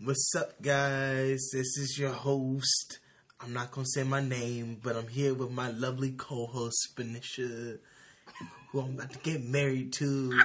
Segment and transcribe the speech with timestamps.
[0.00, 1.50] What's up, guys?
[1.52, 2.98] This is your host.
[3.40, 7.78] I'm not gonna say my name, but I'm here with my lovely co-host, Spanisha,
[8.72, 10.36] who I'm about to get married to.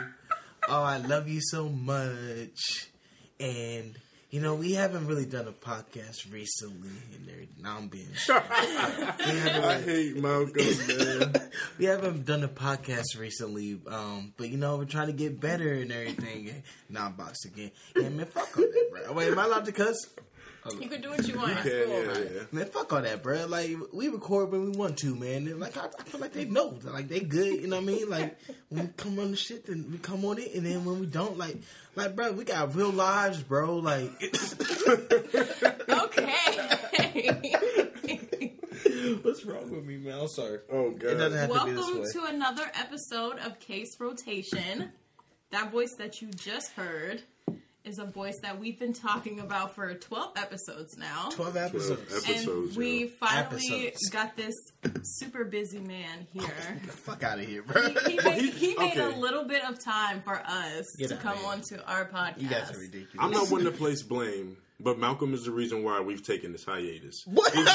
[0.67, 2.91] Oh, I love you so much.
[3.39, 3.97] And
[4.29, 8.07] you know, we haven't really done a podcast recently, and there, now I'm being.
[8.29, 10.53] I hate Malcolm,
[10.87, 11.33] man.
[11.79, 15.73] we haven't done a podcast recently, um, but you know we're trying to get better
[15.73, 16.61] and everything.
[16.89, 17.71] Now I'm boxed again.
[17.95, 19.13] Yeah, man, fuck all that, bro.
[19.13, 19.97] Wait, am I allowed to cuss?
[20.79, 21.51] You can do what you want.
[21.53, 22.23] Yeah, It's cool.
[22.23, 22.41] yeah, yeah.
[22.51, 23.45] Man, fuck all that, bro.
[23.47, 25.47] Like we record when we want to, man.
[25.47, 27.61] And, like I, I feel like they know, like they good.
[27.61, 28.09] You know what I mean?
[28.09, 28.37] Like
[28.69, 31.05] when we come on the shit, then we come on it, and then when we
[31.07, 31.57] don't, like,
[31.95, 33.77] like, bro, we got real lives, bro.
[33.77, 34.11] Like,
[35.89, 36.35] Okay.
[39.21, 40.19] what's wrong with me, man?
[40.19, 40.59] I'm sorry.
[40.71, 41.31] Oh It doesn't god.
[41.31, 42.21] have to be Welcome this way.
[42.21, 44.91] to another episode of Case Rotation.
[45.51, 47.23] That voice that you just heard
[47.85, 51.29] is a voice that we've been talking about for 12 episodes now.
[51.31, 52.01] Twelve episodes.
[52.07, 53.09] Twelve And Episodes, we yeah.
[53.19, 54.09] finally Episodes.
[54.09, 54.55] got this
[55.03, 56.43] super busy man here.
[56.87, 57.89] Fuck out of here, bro.
[57.89, 59.01] He, he made, he made okay.
[59.01, 61.45] a little bit of time for us Get to out, come man.
[61.45, 62.41] onto our podcast.
[62.41, 63.15] You guys are ridiculous.
[63.17, 66.65] I'm not one to place blame, but Malcolm is the reason why we've taken this
[66.65, 67.23] hiatus.
[67.25, 67.53] What?
[67.53, 67.65] He's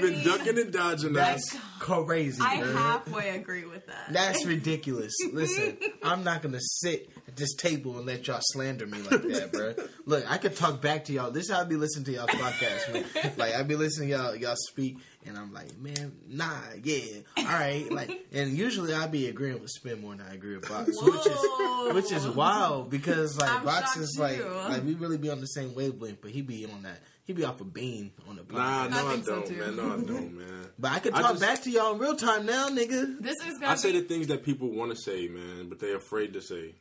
[0.12, 1.50] mean, ducking and dodging us.
[1.50, 1.60] That's us.
[1.78, 2.40] crazy.
[2.44, 2.72] I bro.
[2.72, 4.12] halfway agree with that.
[4.12, 5.12] That's ridiculous.
[5.32, 9.52] Listen, I'm not gonna sit at this table and let y'all slander me like that,
[9.52, 9.74] bro.
[10.06, 11.30] Look, I could talk back to y'all.
[11.30, 13.32] This is how I be listening to y'all podcast, man.
[13.36, 16.50] Like I be listening to y'all y'all speak, and I'm like, man, nah,
[16.82, 17.90] yeah, all right.
[17.90, 21.26] Like, and usually I be agreeing with Spin more than I agree with Box, which
[21.26, 24.48] is which is wild because like I'm Box is like too.
[24.68, 27.00] like we really be on the same wavelength, but he be on that.
[27.24, 28.54] He be off a bean on the podcast.
[28.54, 29.56] Nah, no, I I, think so, don't, too.
[29.56, 29.76] man.
[29.76, 30.66] No, I don't, man.
[30.76, 33.20] But I could I talk just- back to y'all in real time now, nigga.
[33.20, 35.78] This is I gonna say be the things that people want to say, man, but
[35.78, 36.74] they're afraid to say.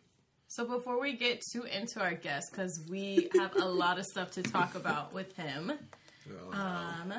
[0.54, 4.32] So before we get too into our guest, because we have a lot of stuff
[4.32, 5.72] to talk about with him,
[6.52, 7.14] um,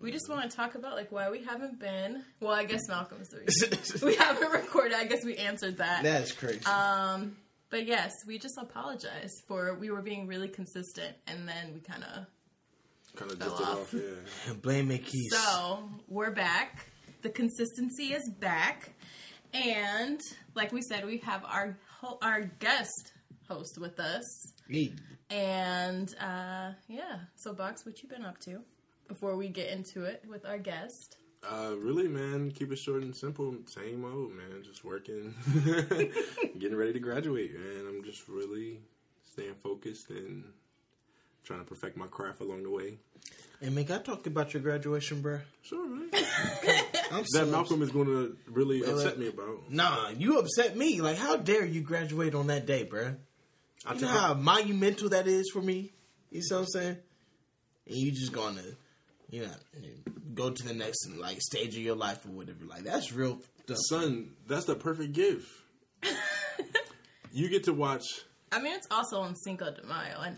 [0.00, 2.22] we just want to talk about like why we haven't been.
[2.38, 4.92] Well, I guess Malcolm's the reason we haven't recorded.
[4.96, 6.04] I guess we answered that.
[6.04, 6.64] That's crazy.
[6.66, 7.36] Um,
[7.68, 12.04] but yes, we just apologize for we were being really consistent, and then we kind
[12.04, 12.26] of
[13.16, 13.78] Kind of Fell just off.
[13.80, 14.52] off, yeah.
[14.62, 15.32] Blame it, Keith.
[15.32, 16.86] So we're back.
[17.22, 18.90] The consistency is back,
[19.52, 20.20] and
[20.54, 23.12] like we said, we have our ho- our guest
[23.48, 24.52] host with us.
[24.68, 24.94] Me.
[25.30, 28.60] And uh, yeah, so Box, what you been up to?
[29.08, 33.14] Before we get into it with our guest, Uh, really, man, keep it short and
[33.14, 33.54] simple.
[33.66, 34.62] Same old, man.
[34.62, 35.34] Just working,
[36.58, 37.86] getting ready to graduate, man.
[37.88, 38.80] I'm just really
[39.24, 40.44] staying focused and
[41.44, 42.98] trying to perfect my craft along the way.
[43.60, 45.40] Hey, man, can I talk about your graduation, bro?
[45.62, 46.10] Sure, man.
[47.10, 49.18] I'm so that Malcolm is going to really Wait, upset wait.
[49.18, 49.70] me about.
[49.70, 51.00] Nah, you upset me.
[51.00, 53.16] Like, how dare you graduate on that day, bro?
[53.84, 55.90] I You took know how monumental that is for me?
[56.30, 56.96] You see what I'm saying?
[57.88, 58.62] And you just gonna,
[59.30, 59.50] you know,
[60.34, 62.64] go to the next like stage of your life or whatever.
[62.66, 63.40] Like that's real.
[63.64, 63.78] Stuff.
[63.88, 65.48] son, that's the perfect gift.
[67.32, 68.04] you get to watch.
[68.52, 70.36] I mean, it's also on Cinco de Mayo, and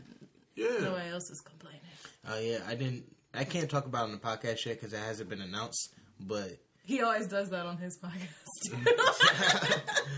[0.54, 1.79] Yeah, nobody else is complaining.
[2.28, 3.04] Oh yeah, I didn't.
[3.32, 5.94] I can't talk about it on the podcast yet because it hasn't been announced.
[6.18, 8.34] But He always does that on his podcast.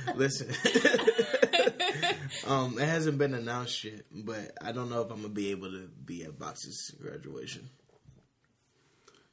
[0.17, 0.49] listen,
[2.47, 4.03] um, it hasn't been announced yet.
[4.11, 7.69] But I don't know if I'm gonna be able to be at Box's graduation.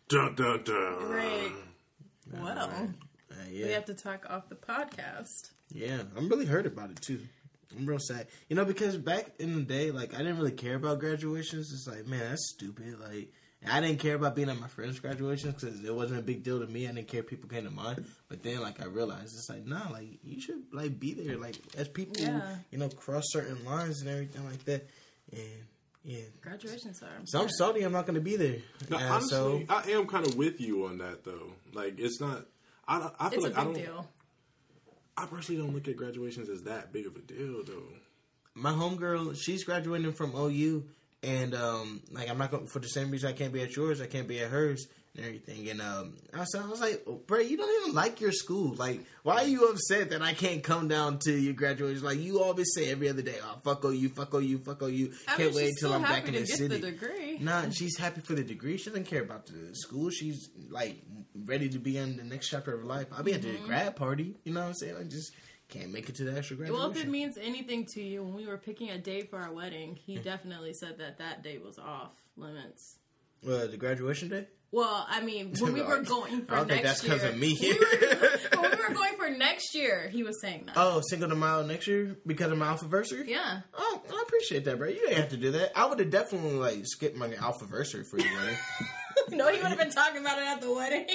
[0.07, 0.97] dun dun dun.
[0.99, 1.51] Great.
[2.31, 2.69] Well,
[3.31, 5.51] Uh, yeah, we have to talk off the podcast.
[5.71, 7.21] Yeah, I'm really hurt about it too.
[7.77, 8.27] I'm real sad.
[8.49, 11.71] You know, because back in the day, like I didn't really care about graduations.
[11.73, 12.99] It's like, man, that's stupid.
[12.99, 13.31] Like
[13.67, 16.59] I didn't care about being at my friends' graduations because it wasn't a big deal
[16.61, 16.87] to me.
[16.87, 18.05] I didn't care if people came to mine.
[18.29, 21.37] But then, like I realized, it's like, nah, like you should like be there.
[21.37, 22.55] Like as people, Yeah.
[22.71, 24.87] you know, cross certain lines and everything like that.
[25.31, 25.41] And
[26.03, 27.09] yeah, Graduations are.
[27.25, 28.59] so I'm sorry, I'm not going to be there.
[28.89, 31.51] Now, And honestly, so I am kind of with you on that though.
[31.73, 32.45] Like, it's not.
[32.87, 33.73] I, I feel It's a like I don't.
[33.73, 34.07] deal.
[35.19, 37.83] I personally don't look at graduations as that big of a deal though.
[38.55, 40.85] my homegirl, she's graduating from OU,
[41.23, 43.99] and um, like I'm not going for the same reason I can't be at yours,
[44.01, 45.69] I can't be at hers and everything.
[45.69, 48.75] And um, I was, I was like, bro, you don't even like your school.
[48.75, 52.03] Like, why are you upset that I can't come down to your graduation?
[52.03, 55.13] Like, you always say every other day, oh fuck OU, fuck OU, fuck oh you.
[55.27, 56.79] Can't mean, wait till I'm back in the city.
[56.79, 57.37] the degree.
[57.39, 58.77] Nah, she's happy for the degree.
[58.77, 60.09] She doesn't care about the school.
[60.09, 61.01] She's like
[61.45, 63.07] ready to be in the next chapter of her life.
[63.11, 64.35] I'll be at the grad party.
[64.43, 64.95] You know what I'm saying?
[64.99, 65.31] I just
[65.69, 66.81] can't make it to the actual graduation.
[66.81, 69.51] Well, if it means anything to you, when we were picking a date for our
[69.51, 70.23] wedding, he Hmm.
[70.23, 72.97] definitely said that that date was off limits.
[73.47, 74.47] Uh, the graduation day.
[74.71, 77.31] Well, I mean, when we were going for I don't think next that's 'cause year,
[77.31, 77.57] of me.
[77.59, 80.75] when we, were, when we were going for next year, he was saying that.
[80.77, 83.27] Oh, Cinco de Mayo next year because of my alphaversary.
[83.27, 83.61] yeah.
[83.73, 84.89] Oh, I appreciate that, bro.
[84.89, 85.71] You didn't have to do that.
[85.77, 88.57] I would have definitely like skipped my alphaversary for you, buddy.
[89.35, 91.05] no, he would have been talking about it at the wedding.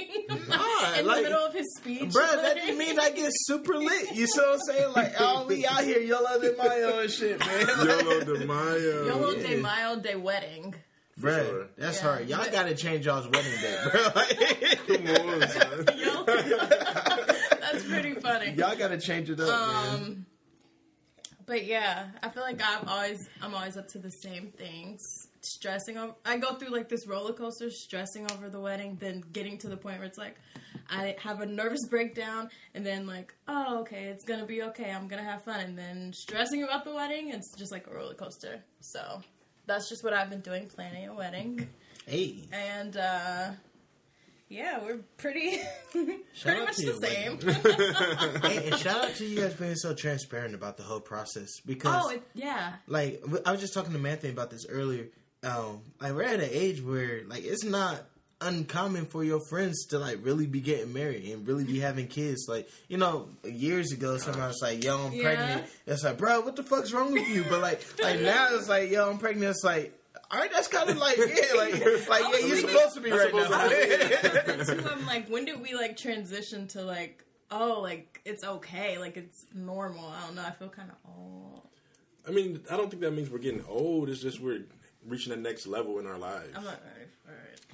[0.49, 2.13] Nah, In like- the middle of his speech.
[2.13, 4.15] Bro, that didn't mean I get super lit.
[4.15, 4.93] You see what I'm saying?
[4.95, 7.67] Like, oh, we out here YOLO de Mayo and shit, man.
[7.79, 9.07] Yolo de Mayo.
[9.07, 10.75] Yolo de Mayo de wedding.
[11.19, 11.67] For Bruh, sure.
[11.79, 12.03] that's Yeah.
[12.03, 12.29] hard.
[12.29, 14.11] Y'all gotta change y'all's wedding date, bro.
[15.15, 15.87] Come on, son.
[15.97, 16.25] Yo.
[17.61, 18.51] That's pretty funny.
[18.53, 19.95] y'all gotta change it up, man.
[19.95, 20.27] Um,
[21.47, 25.29] but yeah, I feel like I'm always I'm always up to the same things.
[25.41, 29.59] Stressing over, I go through like this roller coaster, stressing over the wedding, then getting
[29.59, 30.37] to the point where it's like
[30.89, 35.07] I have a nervous breakdown, and then like, oh okay, it's gonna be okay, I'm
[35.09, 38.63] gonna have fun, and then stressing about the wedding, it's just like a roller coaster.
[38.81, 39.21] So
[39.67, 41.69] that's just what I've been doing, planning a wedding,
[42.07, 43.51] Hey, and uh
[44.49, 45.59] yeah, we're pretty
[45.93, 47.41] pretty much the same.
[48.43, 52.05] hey, and shout out to you guys being so transparent about the whole process because,
[52.05, 52.75] oh, it, yeah.
[52.87, 55.09] like, I was just talking to Anthony about this earlier.
[55.43, 58.07] Um, like, we're at an age where, like, it's not
[58.45, 62.47] uncommon for your friends to like really be getting married and really be having kids.
[62.49, 65.23] Like, you know, years ago, somebody was like, "Yo, I'm Yeah.
[65.23, 67.45] pregnant." It's like, bro, what the fuck's wrong with you?
[67.49, 69.99] But like, like now it's like, "Yo, I'm pregnant." It's like.
[70.31, 71.25] All right, that's kind of like yeah,
[71.57, 71.75] like
[72.09, 73.69] like yeah, you're supposed to be right now.
[73.69, 79.17] too, I'm like, when did we like transition to like, oh, like it's okay, like
[79.17, 80.07] it's normal?
[80.09, 80.43] I don't know.
[80.45, 81.63] I feel kind of old.
[82.27, 84.09] I mean, I don't think that means we're getting old.
[84.09, 84.63] It's just we're
[85.07, 86.49] reaching the next level in our lives.
[86.57, 86.94] I'm not ready for it.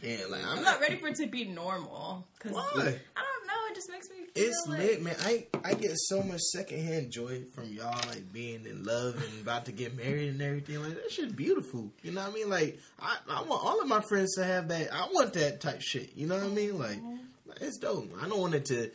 [0.02, 2.26] Yeah, like I'm I'm not ready for it to be normal.
[2.38, 2.62] Cause Why?
[2.74, 3.70] I don't know.
[3.70, 4.16] It just makes me.
[4.16, 5.16] Feel It's like, lit, man.
[5.20, 9.66] I I get so much secondhand joy from y'all like being in love and about
[9.66, 10.82] to get married and everything.
[10.82, 11.90] Like that shit's beautiful.
[12.02, 12.48] You know what I mean?
[12.48, 14.92] Like I, I want all of my friends to have that.
[14.92, 16.16] I want that type shit.
[16.16, 16.78] You know what I mean?
[16.78, 17.16] Like mm-hmm.
[17.60, 18.10] it's dope.
[18.22, 18.90] I don't want it to.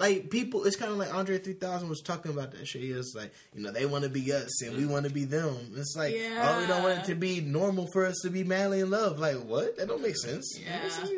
[0.00, 2.80] Like people, it's kind of like Andre 3000 was talking about that shit.
[2.80, 5.26] He was like, you know, they want to be us and we want to be
[5.26, 5.54] them.
[5.76, 8.80] It's like, oh, we don't want it to be normal for us to be madly
[8.80, 9.18] in love.
[9.18, 9.76] Like, what?
[9.76, 10.58] That don't make sense.
[10.58, 10.82] Yeah.
[10.82, 11.10] This is-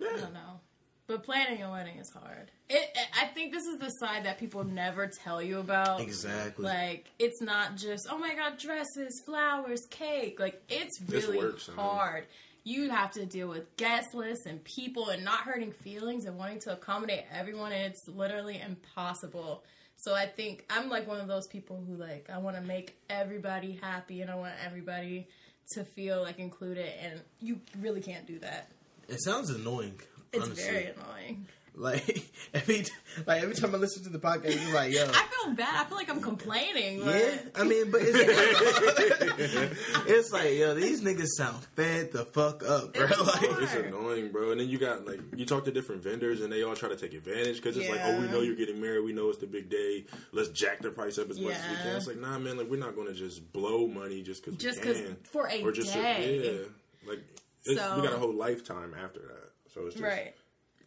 [0.00, 0.60] I don't know.
[1.06, 2.50] But planning a wedding is hard.
[2.70, 2.96] It.
[3.20, 6.00] I think this is the side that people never tell you about.
[6.00, 6.64] Exactly.
[6.64, 10.40] Like it's not just oh my god dresses, flowers, cake.
[10.40, 12.14] Like it's This really hard.
[12.14, 12.26] I mean.
[12.64, 16.60] You have to deal with guest lists and people and not hurting feelings and wanting
[16.60, 19.64] to accommodate everyone and it's literally impossible.
[19.96, 22.96] So I think I'm like one of those people who like I want to make
[23.10, 25.28] everybody happy and I want everybody
[25.72, 28.68] to feel like included and you really can't do that.
[29.08, 30.00] it sounds annoying.
[30.32, 30.64] It's honestly.
[30.64, 31.46] very annoying.
[31.74, 32.84] Like every
[33.26, 35.74] like every time I listen to the podcast, it's like, yo, I feel bad.
[35.74, 37.00] I feel like I'm complaining.
[37.02, 37.38] But yeah.
[37.54, 38.18] I mean, but it's,
[40.06, 43.04] it's like, yo, these niggas sound fed the fuck up, bro.
[43.04, 43.62] It's Like, hard.
[43.62, 44.50] It's annoying, bro.
[44.52, 46.96] And then you got like you talk to different vendors, and they all try to
[46.96, 49.46] take advantage because it's like, oh, we know you're getting married, we know it's the
[49.46, 50.04] big day.
[50.32, 51.96] Let's jack the price up as much as we can.
[51.96, 54.80] It's like, nah, man, like we're not going to just blow money just because Just
[54.80, 56.40] we 'cause can, for a or just day.
[56.44, 57.20] yeah, like
[57.64, 59.50] it's, So- we got a whole lifetime after that.
[59.72, 60.34] So it's just Right.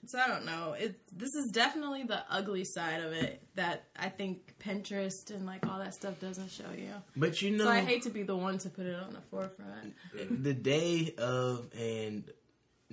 [0.08, 0.74] So I don't know.
[0.78, 5.66] It this is definitely the ugly side of it that I think Pinterest and like
[5.68, 6.92] all that stuff doesn't show you.
[7.16, 9.22] but you know, So I hate to be the one to put it on the
[9.32, 9.94] forefront.
[10.44, 12.24] the day of and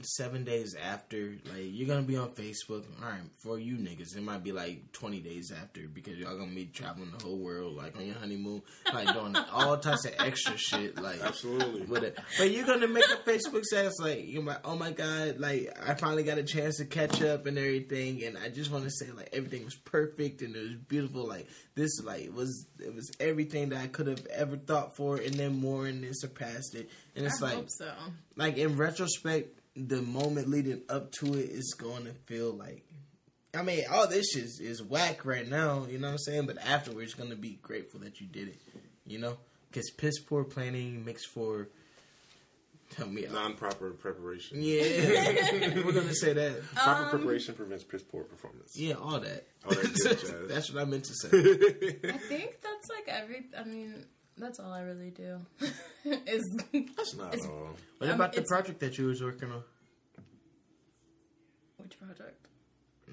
[0.00, 2.84] seven days after, like you're gonna be on Facebook.
[3.02, 6.54] All right, for you niggas, it might be like 20 days after because y'all gonna
[6.54, 8.62] be traveling the whole world, like on your honeymoon,
[8.92, 11.82] like doing all types of extra shit, like absolutely.
[11.82, 12.18] with it.
[12.38, 15.94] But you're gonna make a Facebook status like you're like, oh my god, like I
[15.94, 19.10] finally got a chance to catch up and everything, and I just want to say
[19.10, 21.26] like everything was perfect and it was beautiful.
[21.26, 25.34] Like this, like was it was everything that I could have ever thought for, and
[25.34, 26.88] then more, and it surpassed it.
[27.14, 27.92] And it's I like, hope so.
[28.36, 32.84] like in retrospect, the moment leading up to it is going to feel like.
[33.54, 35.86] I mean, all this is is whack right now.
[35.86, 36.46] You know what I'm saying?
[36.46, 38.58] But afterwards, you're gonna be grateful that you did it.
[39.04, 39.36] You know,
[39.70, 41.68] because piss poor planning makes for.
[42.96, 43.26] Tell me.
[43.30, 44.58] Non-proper preparation.
[44.60, 44.82] Yeah,
[45.84, 46.62] we're gonna say that.
[46.74, 48.72] Proper um, preparation prevents piss poor performance.
[48.74, 49.46] Yeah, all that.
[49.66, 50.34] All that jazz.
[50.48, 51.28] That's what I meant to say.
[51.30, 53.46] I think that's like every.
[53.58, 54.06] I mean,
[54.38, 55.38] that's all I really do.
[56.04, 57.76] is That's not It's- all.
[57.98, 59.62] What Um, about the project that you was working on?
[61.76, 62.46] which project?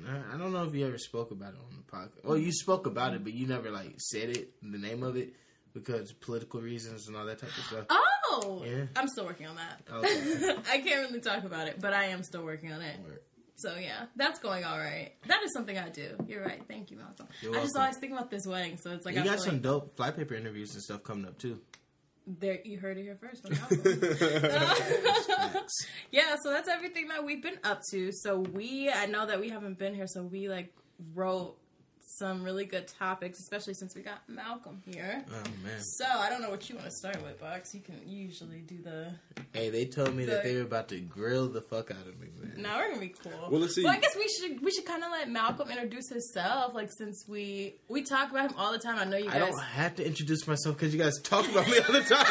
[0.08, 2.24] I I don't know if you ever spoke about it on the podcast.
[2.26, 5.34] Well, you spoke about it, but you never like said it, the name of it,
[5.74, 7.86] because political reasons and all that type of stuff.
[7.90, 8.86] Oh, Yeah.
[8.96, 9.82] I'm still working on that.
[9.92, 10.56] Okay.
[10.72, 13.00] I can't really talk about it, but I am still working on it.
[13.00, 13.20] Word.
[13.60, 15.12] So yeah, that's going all right.
[15.28, 16.16] That is something I do.
[16.28, 16.62] You're right.
[16.68, 17.28] Thank you, Malcolm.
[17.42, 19.56] You're I just always think about this wedding, so it's like you I got some
[19.56, 21.60] like, dope fly paper interviews and stuff coming up too.
[22.26, 23.46] there you heard it here first.
[26.12, 28.12] Yeah, so that's everything that we've been up to.
[28.12, 30.74] So we, I know that we haven't been here, so we like
[31.14, 31.56] wrote
[32.18, 35.24] some really good topics, especially since we got Malcolm here.
[35.30, 35.80] Oh man.
[35.80, 37.74] So I don't know what you want to start with, Box.
[37.76, 39.14] You can usually do the.
[39.54, 42.28] Hey, they told me that they were about to grill the fuck out of me,
[42.42, 42.62] man.
[42.62, 43.50] No, we're gonna be cool.
[43.52, 43.84] Well, let's see.
[43.84, 46.74] Well, I guess we should we should kind of let Malcolm introduce himself.
[46.74, 49.36] Like since we we talk about him all the time, I know you guys...
[49.36, 49.52] I guys.
[49.52, 52.26] don't have to introduce myself because you guys talk about me all the time.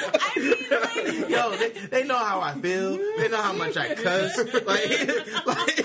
[0.32, 2.96] I mean, like, Yo, they, they know how I feel.
[2.96, 4.38] They know how much I cuss.
[4.70, 5.79] Like, like,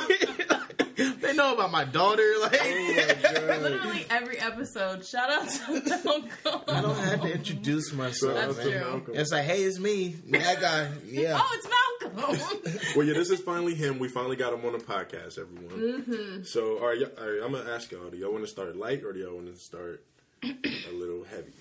[1.36, 2.24] they know about my daughter.
[2.42, 5.06] Like, literally every episode.
[5.06, 6.62] Shout out to Malcolm.
[6.68, 8.56] I don't have to introduce myself.
[8.58, 9.04] That's true.
[9.14, 10.90] It's like, hey, it's me, that guy.
[11.06, 11.40] Yeah.
[11.42, 12.80] Oh, it's Malcolm.
[12.96, 14.00] well, yeah, this is finally him.
[14.00, 16.04] We finally got him on the podcast, everyone.
[16.04, 16.44] Mm-hmm.
[16.44, 18.76] So, all right, y- all right, I'm gonna ask y'all: Do y'all want to start
[18.76, 20.04] light or do y'all want to start
[20.44, 21.54] a little heavy?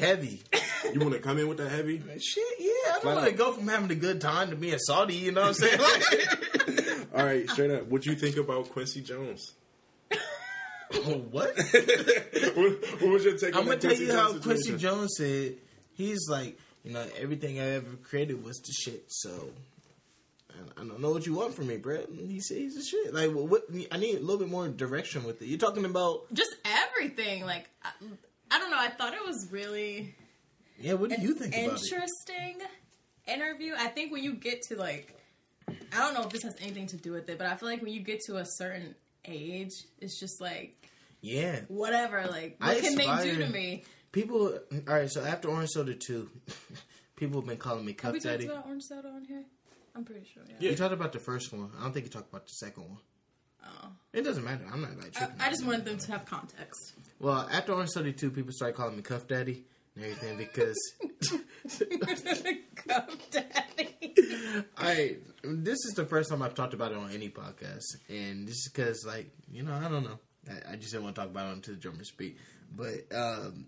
[0.00, 0.42] Heavy.
[0.92, 1.98] You want to come in with that heavy?
[2.20, 2.68] Shit, yeah.
[2.68, 5.14] I don't want to go from having a good time to being salty.
[5.14, 5.78] You know what I'm saying?
[6.72, 7.86] Like, All right, straight up.
[7.88, 9.52] What do you think about Quincy Jones?
[10.92, 11.56] Oh, what?
[11.56, 13.54] what, what was your take?
[13.54, 14.76] I'm on gonna that tell you how Jones Quincy?
[14.76, 15.54] Jones said.
[15.94, 19.04] He's like, you know, everything I ever created was the shit.
[19.08, 19.50] So
[20.50, 22.08] I- I don't know what you want from me, Brett.
[22.08, 23.12] And he said he's the shit.
[23.14, 23.62] Like, what?
[23.92, 25.46] I need a little bit more direction with it.
[25.46, 27.44] You're talking about, Just everything.
[27.44, 27.68] Like
[28.50, 28.78] I, I don't know.
[28.78, 30.14] I thought it was really
[30.78, 30.94] yeah.
[30.94, 31.82] What do you think about it?
[31.92, 32.58] interesting
[33.26, 33.74] interview.
[33.78, 35.14] I think when you get to like,
[35.68, 37.82] I don't know if this has anything to do with it, but I feel like
[37.82, 40.88] when you get to a certain age, it's just like
[41.20, 42.26] Yeah, whatever.
[42.30, 43.84] Like, what I can they do to me?
[44.12, 44.58] people.
[44.88, 46.28] All right, so after Orange Soda two,
[47.16, 48.46] people have been calling me Have Cup we talked Daddy.
[48.46, 49.44] about orange soda on here?
[49.94, 50.42] I'm pretty sure.
[50.48, 50.54] Yeah.
[50.60, 50.70] Yeah.
[50.70, 51.70] You talked about the first one.
[51.78, 52.98] I don't think you talked about the second one.
[53.64, 53.88] Oh.
[54.12, 54.64] It doesn't matter.
[54.72, 55.40] I'm not like I, tripping.
[55.40, 56.94] I just wanted them to have context.
[57.18, 59.64] well, after Orange Soda two, people started calling me Cuff Daddy
[59.94, 60.76] and everything because.
[62.86, 64.14] Cuff daddy.
[64.76, 68.54] I this is the first time I've talked about it on any podcast, and this
[68.54, 71.30] is because like you know I don't know I, I just didn't want to talk
[71.30, 72.38] about it until the drummer speak,
[72.74, 73.66] but um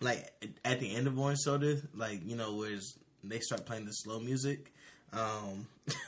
[0.00, 0.32] like
[0.64, 2.78] at the end of Orange Soda, like you know where
[3.22, 4.72] they start playing the slow music,
[5.12, 5.66] um.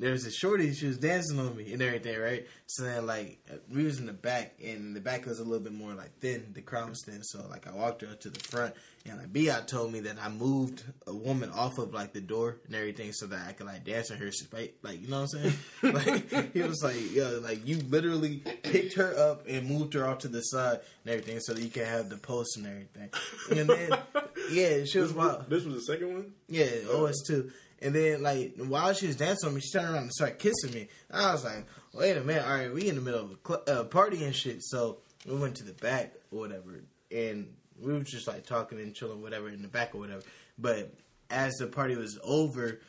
[0.00, 2.46] There's a shorty, she was dancing on me and everything, right?
[2.66, 3.38] So then, like,
[3.70, 6.52] we was in the back, and the back was a little bit more like thin.
[6.54, 8.74] The crowd was thin, so like I walked her up to the front,
[9.06, 12.58] and like Biot told me that I moved a woman off of like the door
[12.66, 15.34] and everything so that I could like dance in her space, like you know what
[15.34, 15.52] I'm
[15.82, 16.24] saying?
[16.32, 20.18] like he was like, yo, like you literally picked her up and moved her off
[20.18, 23.10] to the side and everything so that you can have the post and everything.
[23.50, 23.98] And then
[24.52, 25.48] yeah, she was wild.
[25.48, 26.32] This was the second one.
[26.48, 27.50] Yeah, OS two.
[27.82, 30.72] And then like while she was dancing on me, she turned around and started kissing
[30.74, 30.88] me.
[31.10, 33.62] I was like, wait a minute, all right, we in the middle of a cl-
[33.66, 34.62] uh, party and shit.
[34.62, 38.94] So we went to the back or whatever, and we were just like talking and
[38.94, 40.22] chilling, whatever, in the back or whatever.
[40.58, 40.92] But
[41.30, 42.80] as the party was over,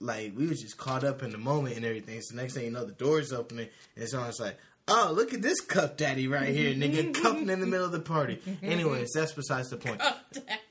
[0.00, 2.20] like we was just caught up in the moment and everything.
[2.22, 4.58] So next thing you know, the door's opening, and someone's like.
[4.90, 8.00] Oh, look at this cuff daddy right here, nigga, cupping in the middle of the
[8.00, 8.40] party.
[8.62, 10.00] Anyways, that's besides the point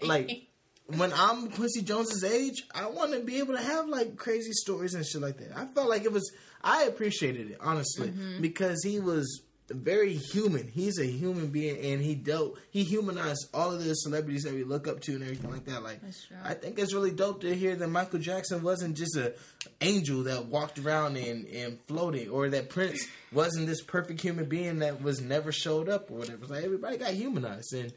[0.02, 0.48] like
[0.96, 4.94] when I'm Quincy Jones's age, I want to be able to have like crazy stories
[4.94, 5.58] and shit like that.
[5.58, 6.32] I felt like it was
[6.64, 8.42] I appreciated it honestly mm-hmm.
[8.42, 10.70] because he was very human.
[10.70, 14.64] He's a human being and he dealt he humanized all of the celebrities that we
[14.64, 15.84] look up to and everything like that.
[15.84, 16.38] Like That's true.
[16.42, 19.34] I think it's really dope to hear that Michael Jackson wasn't just a
[19.82, 24.80] angel that walked around and, and floated or that Prince wasn't this perfect human being
[24.80, 26.44] that was never showed up or whatever.
[26.44, 27.92] It's like everybody got humanized and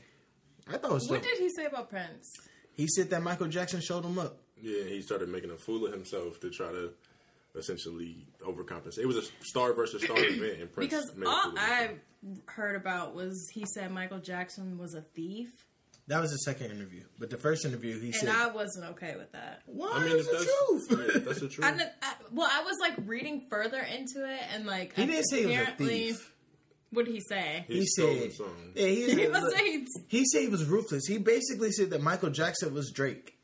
[0.68, 1.30] I thought it was What dope.
[1.30, 2.32] did he say about Prince?
[2.80, 4.38] He said that Michael Jackson showed him up.
[4.60, 6.92] Yeah, he started making a fool of himself to try to
[7.56, 8.98] essentially overcompensate.
[8.98, 11.90] It was a star versus star event, and Prince Because all I
[12.46, 15.50] heard about was he said Michael Jackson was a thief,
[16.06, 19.14] That was the second interview, but the first interview he and said, I wasn't okay
[19.16, 19.62] with that.
[19.66, 21.66] "Why I mean, is if the that's truth?" yeah, that's the truth.
[21.66, 25.40] I, I, well, I was like reading further into it, and like he didn't say
[25.40, 26.34] he was a apparently- thief.
[26.92, 27.64] What did he say?
[27.68, 28.56] he, He stole said, the song.
[28.74, 31.06] "Yeah, he, He said, was look, he said he was ruthless.
[31.06, 33.36] He basically said that Michael Jackson was Drake."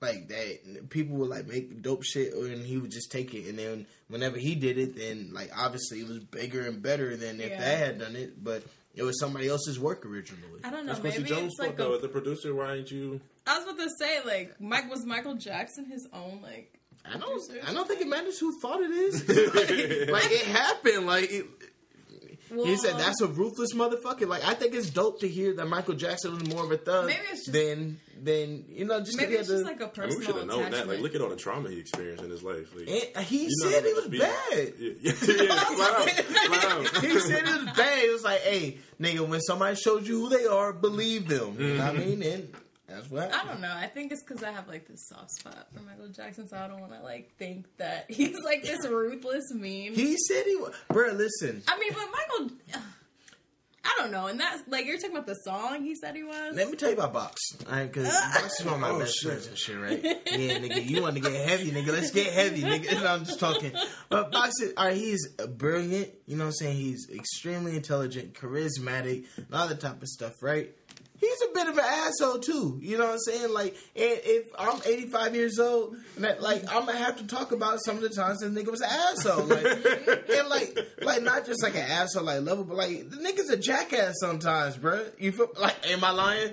[0.00, 3.48] Like that, people would like make dope shit, and he would just take it.
[3.48, 7.40] And then whenever he did it, then like obviously it was bigger and better than
[7.40, 7.60] if Yeah.
[7.60, 8.42] they had done it.
[8.44, 10.60] But it was somebody else's work originally.
[10.62, 10.92] I don't know.
[10.92, 11.94] That's Quincy Maybe Jones' it's like though.
[11.94, 13.20] a, the producer, why didn't you?
[13.46, 16.70] I was about to say like Mike was Michael Jackson his own like.
[17.06, 17.42] I don't.
[17.66, 19.26] I don't think it matters who thought it is.
[19.28, 21.06] like, like, it happened.
[21.06, 21.46] Like it,
[22.62, 25.94] he said, "That's a ruthless motherfucker." Like I think it's dope to hear that Michael
[25.94, 29.34] Jackson was more of a thug Maybe it's just- than than you know just maybe
[29.34, 29.70] it's just the.
[29.70, 30.88] like a I mean, personal we should have known that.
[30.88, 32.74] Like, look at all the trauma he experienced in his life.
[32.74, 34.72] Like, and he said how it was be- bad.
[34.84, 37.00] Yeah, yeah, yeah.
[37.00, 38.04] He said it was bad.
[38.04, 41.74] It was like, "Hey, nigga, when somebody shows you who they are, believe them." You
[41.74, 42.20] know what I mm-hmm.
[42.20, 42.22] mean?
[42.22, 42.54] And
[42.94, 43.72] That's what I don't know.
[43.74, 46.68] I think it's because I have like this soft spot for Michael Jackson, so I
[46.68, 49.94] don't want to like think that he's like this ruthless mean.
[49.94, 50.74] He said he was.
[50.88, 51.62] Bro, listen.
[51.68, 52.56] I mean, but Michael,
[53.86, 54.28] I don't know.
[54.28, 56.56] And that's like you're talking about the song he said he was.
[56.56, 57.38] Let me tell you about Box.
[57.66, 59.28] Alright, because Box is one of my Oh, best shit.
[59.30, 60.02] friends and shit, right?
[60.02, 61.88] Yeah, nigga, you want to get heavy, nigga.
[61.88, 62.92] Let's get heavy, nigga.
[63.02, 63.72] No, I'm just talking.
[64.08, 66.08] But Box is, alright, he's brilliant.
[66.26, 66.76] You know what I'm saying?
[66.76, 70.70] He's extremely intelligent, charismatic, and all that type of stuff, right?
[71.18, 72.78] He's a bit of an asshole too.
[72.82, 73.52] You know what I'm saying?
[73.52, 77.52] Like, and if I'm 85 years old, and that, like I'm gonna have to talk
[77.52, 79.44] about some of the times that nigga was an asshole.
[79.44, 79.64] Like,
[80.30, 83.56] and like, like not just like an asshole like level, but like the nigga's a
[83.56, 85.06] jackass sometimes, bro.
[85.18, 85.76] You feel like?
[85.90, 86.52] Am I lying?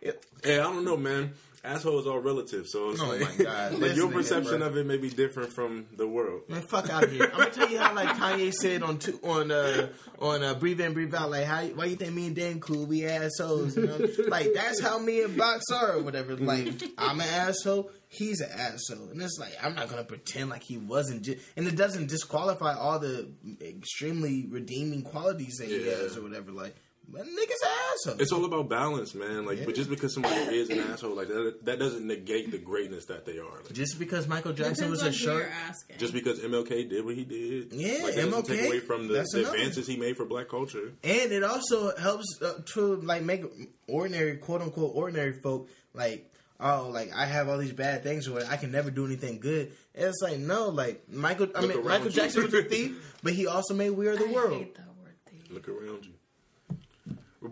[0.00, 0.12] Hey,
[0.58, 1.32] I don't know, man.
[1.64, 3.78] Asshole is all relative, so it's Oh like, my God.
[3.78, 6.42] like your perception of it may be different from the world.
[6.48, 7.24] Man, fuck out of here.
[7.32, 10.80] I'm gonna tell you how like Kanye said on two, on uh on uh, breathe
[10.80, 12.86] in breathe out like how why you think me and Dan cool?
[12.86, 14.06] We assholes you know?
[14.28, 16.36] Like that's how me and Box are or whatever.
[16.36, 16.68] Like
[16.98, 19.08] I'm an asshole he's an asshole.
[19.10, 22.98] And it's like I'm not gonna pretend like he wasn't and it doesn't disqualify all
[22.98, 23.28] the
[23.60, 26.76] extremely redeeming qualities that he has or whatever like
[27.12, 29.46] nigga's an asshole It's all about balance, man.
[29.46, 29.64] Like, Yeah.
[29.66, 33.24] but just because somebody is an asshole, like that, that doesn't negate the greatness that
[33.24, 33.62] they are.
[33.62, 35.50] Like, just because Michael Jackson was a on who shark
[35.98, 39.08] just because MLK did what he did, Yeah, like, that doesn't MLK, take away from
[39.08, 40.92] the, the advances he made for black culture.
[41.04, 43.44] and it also helps uh, to like make
[43.86, 46.30] ordinary quote unquote ordinary folk like
[46.60, 49.72] oh like I have all these bad things or I can never do anything good.
[49.94, 52.12] And it's like no like Michael I Look mean around Michael you.
[52.12, 54.54] Jackson was a thief, but he also made We Are the I World.
[54.58, 55.50] hate that word thief.
[55.50, 56.12] Look around you.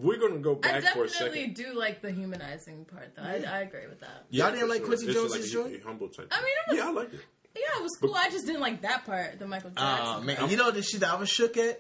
[0.01, 1.35] We're gonna go I back for a second.
[1.35, 1.73] definitely second.
[1.73, 3.23] do like the humanizing part, though.
[3.23, 4.25] I, I agree with that.
[4.31, 5.83] Y'all didn't for like Quincy This is Jones's like a- joint?
[5.85, 6.29] humble type.
[6.31, 7.21] I mean, it was- yeah, I liked it.
[7.55, 8.15] Yeah, it was cool.
[8.15, 10.17] I just didn't like that part, the Michael ah, Jackson.
[10.17, 11.79] Oh man, you know the shit that I was shook at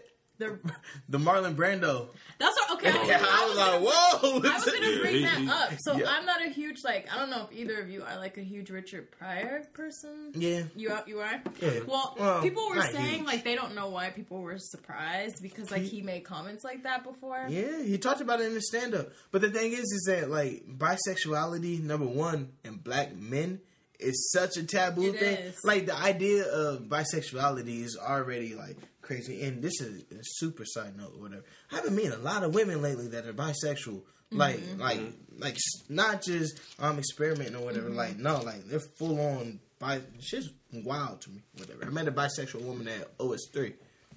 [0.50, 0.72] The,
[1.08, 2.08] the Marlon Brando.
[2.38, 2.90] that's what, okay.
[2.90, 4.50] I was, Yeah, gonna- I was like whoa.
[4.50, 5.78] I was gonna bring that up.
[5.80, 6.06] So yeah.
[6.10, 7.08] I'm not a huge like.
[7.14, 10.32] I don't know if either of you are like a huge Richard Pryor person.
[10.34, 10.62] yeah.
[10.74, 11.04] You are.
[11.06, 11.40] You are.
[11.60, 11.80] Yeah.
[11.86, 13.26] Well, Well, people were saying huge.
[13.26, 17.04] like they don't know why people were surprised because like he made comments like that
[17.04, 17.46] before.
[17.48, 19.08] Yeah, he talked about it in his stand up.
[19.30, 23.60] But the thing is, is that like bisexuality, number one, and black men
[23.98, 25.36] is such a taboo It thing.
[25.36, 25.60] is.
[25.64, 29.42] Like the idea of bisexuality is already like crazy.
[29.42, 31.44] And this is a super side note or whatever.
[31.70, 34.02] I've been meeting a lot of women lately that are bisexual.
[34.30, 34.80] Like, Mm-hmm.
[34.80, 35.00] like,
[35.38, 35.56] like,
[35.90, 37.88] not just um experimenting or whatever.
[37.88, 37.96] Mm-hmm.
[37.98, 40.00] Like, no, like they're full on bi.
[40.20, 41.42] Shit's wild to me.
[41.58, 41.84] Whatever.
[41.84, 43.74] I met a bisexual woman at OS three,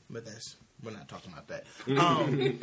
[0.09, 1.65] but that's we're not talking about that.
[1.99, 2.59] Um,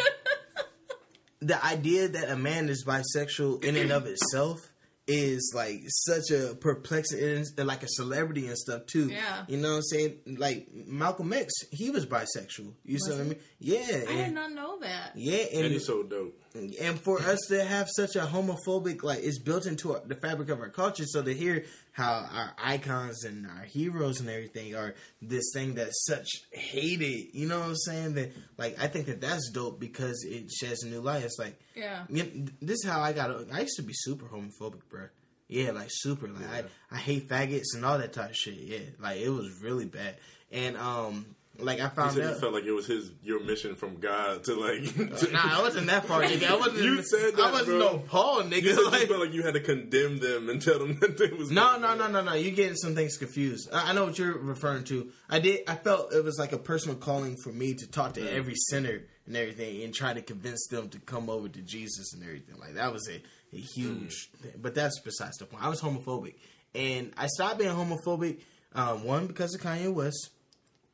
[1.41, 4.72] the idea that a man is bisexual in and of itself
[5.07, 9.09] is like such a perplexing it's like a celebrity and stuff too.
[9.09, 9.45] Yeah.
[9.49, 10.19] You know what I'm saying?
[10.27, 12.75] Like Malcolm X, he was bisexual.
[12.85, 13.39] You see what I mean?
[13.59, 14.05] Yeah.
[14.09, 15.13] I did not know that.
[15.17, 16.42] yeah, And and he's so dope.
[16.55, 20.49] And for us to have such a homophobic like it's built into our, the fabric
[20.51, 21.05] of our culture.
[21.07, 26.05] So to hear how our icons and our heroes and everything are this thing that's
[26.07, 28.15] such hated you know what i'm saying?
[28.15, 31.23] That like i think that that's dope because it sheds a new light.
[31.23, 32.05] It's like Yeah.
[32.11, 35.07] this is how i got i used to be super homophobic bro
[35.49, 36.63] yeah like super like Yeah.
[36.91, 38.55] I, I hate faggots and all that type of shit.
[38.55, 40.17] Yeah like it was really bad.
[40.51, 41.27] And um
[41.59, 44.55] like i found said out felt like it was his your mission from God to
[44.55, 44.83] like.
[45.19, 46.49] To, Nah, I wasn't that far, nigga.
[46.51, 46.79] I wasn't.
[46.83, 47.93] You said that, I wasn't bro.
[47.93, 48.63] no Paul, nigga.
[48.63, 51.29] You Like- you felt like you had to condemn them and tell them that they
[51.29, 52.33] was no, no, no, no, no.
[52.35, 53.69] You're getting some things confused.
[53.73, 55.11] I, I know what you're referring to.
[55.29, 55.61] I did.
[55.69, 59.03] I felt it was like a personal calling for me to talk to every sinner
[59.27, 62.59] and everything, and try to convince them to come over to Jesus and everything.
[62.59, 63.23] Like that was a,
[63.55, 64.31] a huge.
[64.41, 64.53] Thing.
[64.61, 65.63] But that's besides the point.
[65.63, 66.35] I was homophobic,
[66.75, 68.41] and I stopped being homophobic.
[68.75, 70.31] Um, one because of Kanye West.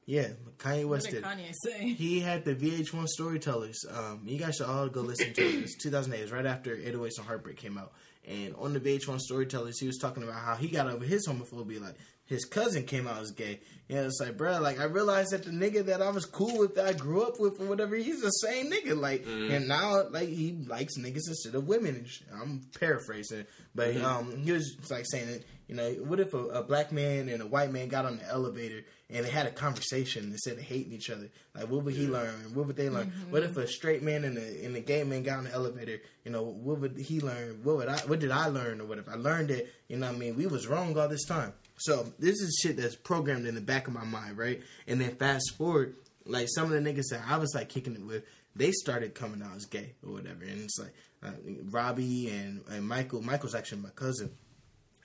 [0.08, 1.24] Yeah, Kanye What West did did.
[1.24, 1.88] Kanye say?
[1.98, 3.84] He had the VH1 Storytellers.
[3.94, 5.54] Um, you guys should all go listen to it.
[5.64, 6.18] It's 2008.
[6.18, 7.92] It was right after 808s and Heartbreak came out.
[8.26, 11.82] And on the VH1 Storytellers, he was talking about how he got over his homophobia.
[11.82, 11.96] Like,
[12.28, 13.60] his cousin came out as gay.
[13.88, 16.74] Yeah, it's like, bro, like, I realized that the nigga that I was cool with,
[16.74, 18.94] that I grew up with, or whatever, he's the same nigga.
[18.94, 19.50] Like, mm.
[19.50, 21.96] and now, like, he likes niggas instead of women.
[21.96, 22.28] And shit.
[22.30, 23.46] I'm paraphrasing.
[23.74, 24.04] But mm-hmm.
[24.04, 27.46] um, he was like saying, you know, what if a, a black man and a
[27.46, 31.08] white man got on the elevator and they had a conversation instead of hating each
[31.08, 31.30] other?
[31.54, 32.52] Like, what would he learn?
[32.52, 33.10] What would they learn?
[33.30, 33.60] What if mm-hmm.
[33.60, 35.98] a straight man and a, and a gay man got on the elevator?
[36.24, 37.60] You know, what would he learn?
[37.62, 37.96] What would I?
[38.00, 38.82] What did I learn?
[38.82, 39.72] Or what if I learned it?
[39.88, 41.54] You know, what I mean, we was wrong all this time.
[41.78, 44.60] So this is shit that's programmed in the back of my mind, right?
[44.86, 48.04] And then fast forward, like some of the niggas that I was like kicking it
[48.04, 48.24] with,
[48.56, 51.30] they started coming out as gay or whatever, and it's like uh,
[51.70, 53.22] Robbie and, and Michael.
[53.22, 54.30] Michael's actually my cousin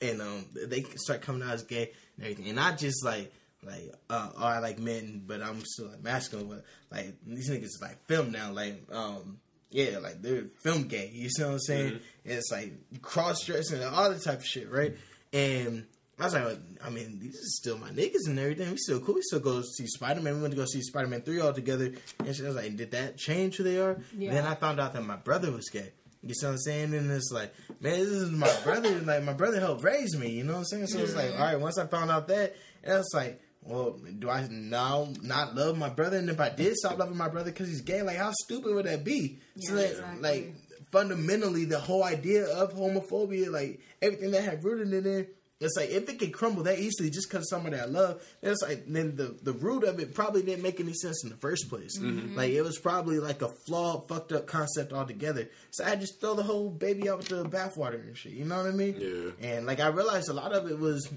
[0.02, 3.32] and um, they start coming out as gay and everything, and not just like
[3.64, 6.50] like uh, oh I like men, but I'm still like masculine.
[6.50, 11.10] But like these niggas like film now, like um, Yeah, like they're film gay.
[11.14, 11.88] You see what I'm saying?
[11.88, 12.30] Mm-hmm.
[12.30, 14.96] And it's like cross dressing and all that type of shit, right?
[15.32, 15.86] And
[16.20, 18.70] I was like, I mean, these are still my niggas and everything.
[18.70, 19.16] We still cool.
[19.16, 20.36] We still go see Spider Man.
[20.36, 21.92] We went to go see Spider Man three all together.
[22.20, 24.00] And she was like, did that change who they are?
[24.18, 24.34] Yeah.
[24.34, 25.92] Then I found out that my brother was gay.
[26.22, 26.94] You see what I'm saying?
[26.94, 29.02] And it's like, man, this is my brother.
[29.06, 30.30] Like my brother helped raise me.
[30.30, 30.88] You know what I'm saying?
[30.88, 31.60] So it's like, all right.
[31.60, 35.90] Once I found out that, and it's like, well, do I now not love my
[35.90, 36.18] brother?
[36.18, 38.86] And if I did stop loving my brother because he's gay, like how stupid would
[38.86, 39.40] that be?
[39.58, 40.22] so Yeah, that, exactly.
[40.22, 40.56] like
[40.92, 45.36] fundamentally, the whole idea of homophobia, like everything that had rooted in it.
[45.64, 48.86] It's like if it could crumble that easily just because somebody I love, it's like
[48.88, 52.00] then the the root of it probably didn't make any sense in the first place.
[52.00, 55.50] Like it was probably like a flawed, fucked up concept altogether.
[55.72, 58.34] So I just throw the whole baby out with the bathwater and shit.
[58.34, 58.96] You know what I mean?
[59.00, 59.50] Yeah.
[59.50, 61.10] And like I realized a lot of it was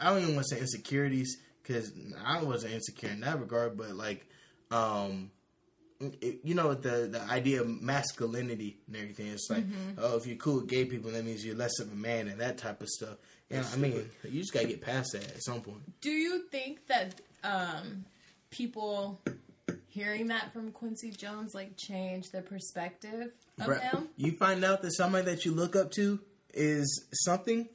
[0.00, 1.92] I don't even want to say insecurities because
[2.24, 4.26] I wasn't insecure in that regard, but like
[4.70, 5.30] um
[6.20, 9.28] you know the the idea of masculinity and everything.
[9.28, 9.64] It's like,
[9.98, 12.40] oh, if you're cool with gay people, that means you're less of a man and
[12.40, 13.16] that type of stuff.
[13.50, 15.80] Yeah, I mean, you just gotta get past that at some point.
[16.00, 18.04] Do you think that um,
[18.50, 19.20] people
[19.88, 24.08] hearing that from Quincy Jones like change their perspective of Bruh, him?
[24.16, 26.20] You find out that somebody that you look up to
[26.52, 27.68] is something,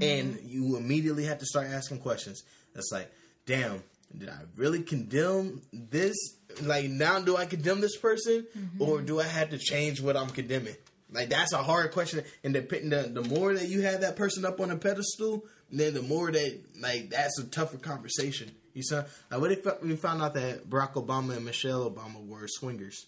[0.00, 2.42] and you immediately have to start asking questions.
[2.74, 3.12] It's like,
[3.46, 3.82] damn,
[4.16, 6.16] did I really condemn this?
[6.62, 8.46] Like, now do I condemn this person,
[8.80, 10.74] or do I have to change what I'm condemning?
[11.12, 12.22] Like, that's a hard question.
[12.44, 15.94] And the, the the more that you have that person up on a pedestal, then
[15.94, 18.52] the more that like that's a tougher conversation.
[18.74, 22.46] You saw, like, what if we found out that Barack Obama and Michelle Obama were
[22.46, 23.06] swingers?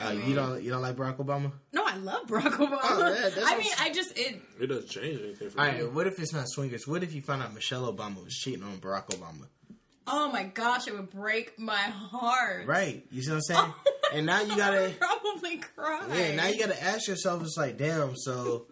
[0.00, 1.50] Uh, you don't you don't like Barack Obama?
[1.72, 2.78] No, I love Barack Obama.
[2.84, 4.40] Oh, yeah, I what- mean, I just it.
[4.60, 5.72] It doesn't change anything for All me.
[5.82, 6.86] right, what if it's not swingers?
[6.86, 9.46] What if you find out Michelle Obama was cheating on Barack Obama?
[10.10, 12.66] Oh my gosh, it would break my heart.
[12.66, 13.72] Right, you see what I'm saying?
[14.14, 16.06] and now you gotta, would probably cry.
[16.14, 17.42] yeah, now you gotta ask yourself.
[17.42, 18.16] It's like, damn.
[18.16, 18.66] So,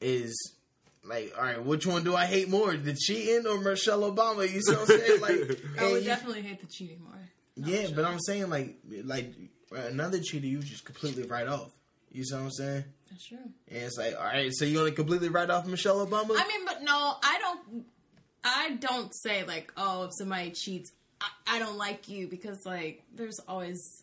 [0.00, 0.54] is
[1.04, 4.50] like, all right, which one do I hate more, the cheating or Michelle Obama?
[4.50, 5.20] You see what I'm saying?
[5.20, 7.18] Like, I would you- definitely hate the cheating more.
[7.56, 9.32] yeah, but I'm saying like, like
[9.72, 11.70] another cheater, you just completely write off.
[12.12, 12.84] You see what I'm saying?
[13.10, 13.38] That's true.
[13.68, 16.30] And it's like, all right, so you want to completely write off Michelle Obama?
[16.38, 17.84] I mean, but no, I don't.
[18.44, 23.02] I don't say like, oh, if somebody cheats, I, I don't like you because like
[23.14, 24.02] there's always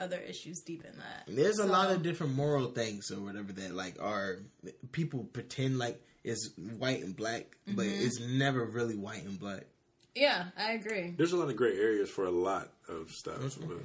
[0.00, 1.24] other issues deep in that.
[1.26, 4.38] There's a lot of different moral things or whatever that like are
[4.92, 8.06] people pretend like it's white and black, but Mm-hmm.
[8.06, 9.64] it's never really white and black.
[10.14, 11.14] Yeah, I agree.
[11.16, 13.78] There's a lot of gray areas for a lot of stuff, but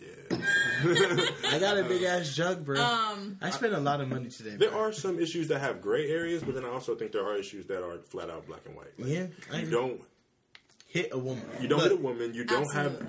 [0.00, 0.38] yeah,
[1.50, 2.80] I got a big ass jug, bro.
[2.80, 4.56] Um, I spent a lot of money today.
[4.56, 4.80] there bro.
[4.80, 7.66] are some issues that have gray areas, but then I also think there are issues
[7.66, 8.98] that are flat out black and white.
[8.98, 10.00] Like, yeah, I you don't
[10.86, 11.44] hit a woman.
[11.60, 13.02] you don't Look, hit a woman, you don't have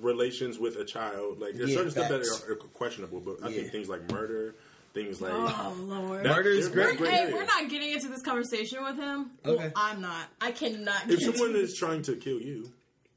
[0.00, 1.38] relations with a child.
[1.40, 3.56] Like there's Yeah, certain stuff that are, are questionable, but I Yeah.
[3.56, 4.54] think things like murder,
[4.94, 6.24] things like Oh lord.
[6.24, 7.10] Murder is they're great.
[7.10, 9.30] Hey, we're not getting into this conversation with him.
[9.46, 9.56] Okay.
[9.56, 10.26] Well, I'm not.
[10.40, 11.02] I cannot.
[11.04, 11.70] If Get into someone this.
[11.70, 12.70] is trying to kill you,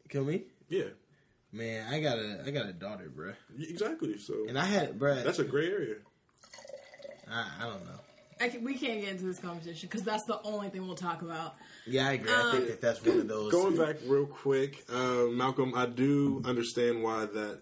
[0.10, 0.84] kill me, yeah,
[1.56, 1.92] man.
[1.92, 4.18] I got a I got a daughter, bro, exactly.
[4.18, 5.16] So and I had, bro.
[5.24, 5.96] that's a gray area.
[7.32, 8.00] I, I don't know.
[8.40, 11.22] I can, we can't get into this conversation because that's the only thing we'll talk
[11.22, 11.56] about.
[11.88, 12.32] Yeah, I agree.
[12.32, 13.52] I Um, think that that's one of those.
[13.52, 17.60] Going back real quick, uh, Malcolm, I do understand why that.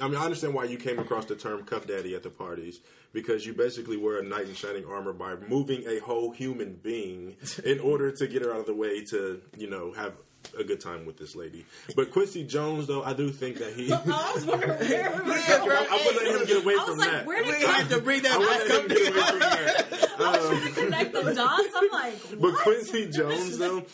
[0.00, 2.80] I mean, I understand why you came across the term "cuff daddy" at the parties
[3.12, 7.36] because you basically wear a knight in shining armor by moving a whole human being
[7.64, 10.14] in order to get her out of the way to, you know, have
[10.58, 11.64] a good time with this lady.
[11.96, 13.92] But Quincy Jones, though, I do think that he.
[13.92, 16.84] I was wondering where we were Yeah, I would let him get away I was
[16.86, 17.26] from like, that.
[17.26, 18.88] where did we had to bring that I would back let him up.
[18.88, 20.10] get away from that.
[20.20, 21.68] I was trying to connect the dots.
[21.76, 22.54] I'm like, um, But?
[22.56, 23.84] Quincy Jones, though,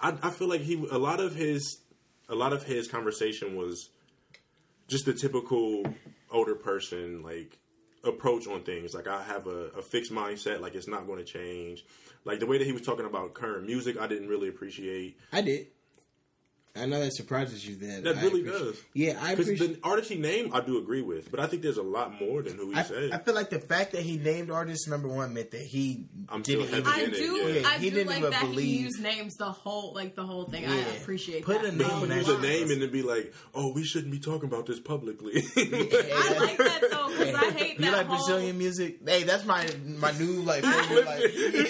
[0.00, 1.78] I, I feel like he a lot of his
[2.28, 3.90] a lot of his conversation was
[4.88, 5.84] just the typical
[6.30, 7.58] older person like
[8.02, 8.94] approach on things.
[8.94, 11.84] Like I have a, a fixed mindset, like it's not going to change.
[12.24, 15.16] Like the way that he was talking about current music, I didn't really appreciate.
[15.32, 15.66] I did.
[16.76, 17.76] I know that surprises you.
[17.76, 18.82] That That I really appreciate- does.
[18.94, 19.80] Yeah, I Because appreciate.
[19.80, 22.42] the artist he named, I do agree with, but I think there's a lot more
[22.42, 23.12] than who he I, said.
[23.12, 26.42] I feel like the fact that he named artist number one meant that he I'm
[26.42, 26.84] didn't still even.
[26.90, 27.68] heavy I in it, do, yeah.
[27.68, 30.26] I He do didn't like even that believe- he used names the whole, like the
[30.26, 30.66] whole thing.
[30.66, 31.72] I appreciate Put that.
[31.72, 34.18] a name on that Use a name and then be like, "Oh, we shouldn't be
[34.18, 38.16] talking about this publicly." I like that though because I hate You that like whole.
[38.16, 38.98] Brazilian music?
[39.06, 41.06] Hey, that's my my new like favorite.
[41.06, 41.22] Like,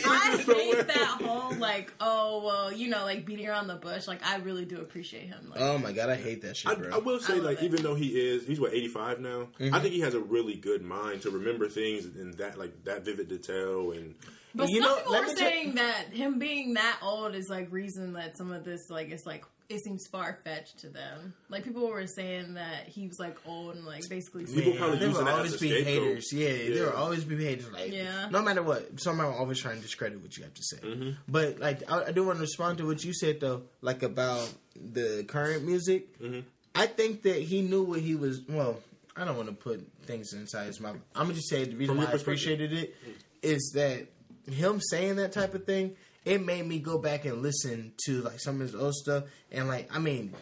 [0.06, 4.06] I hate that whole like, oh well, you know, like beating around the bush.
[4.06, 5.50] Like I really do appreciate him.
[5.50, 6.90] Like, oh my god, I hate that shit, I, bro.
[6.94, 7.64] I will say, I like, it.
[7.64, 9.48] even though he is, he's what eighty five now.
[9.58, 9.74] Mm-hmm.
[9.74, 13.04] I think he has a really good mind to remember things in that like that
[13.04, 13.90] vivid detail.
[13.90, 14.14] And
[14.54, 17.34] But You some know, people let are me tell- saying that him being that old
[17.34, 20.88] is like reason that some of this like is like it seems far fetched to
[20.88, 21.32] them.
[21.48, 24.44] Like people were saying that he was like old and like basically.
[24.44, 26.32] People saying- probably there will always as be haters.
[26.32, 26.74] Yeah, Yeah.
[26.74, 27.70] there will always be haters.
[27.72, 28.28] Like, Yeah.
[28.30, 30.76] no matter what, somebody will always try and discredit what you have to say.
[30.78, 31.10] Mm-hmm.
[31.28, 34.52] But like, I, I do want to respond to what you said though, like about
[34.76, 36.18] the current music.
[36.20, 36.40] Mm-hmm.
[36.74, 38.40] I think that he knew what he was.
[38.48, 38.80] Well,
[39.16, 40.96] I don't want to put things inside his mouth.
[41.14, 42.96] I'm gonna just say the reason From why I appreciated it
[43.42, 44.06] is that
[44.52, 45.96] him saying that type of thing.
[46.24, 49.68] It made me go back and listen to like some of his old stuff, and
[49.68, 50.32] like, I mean,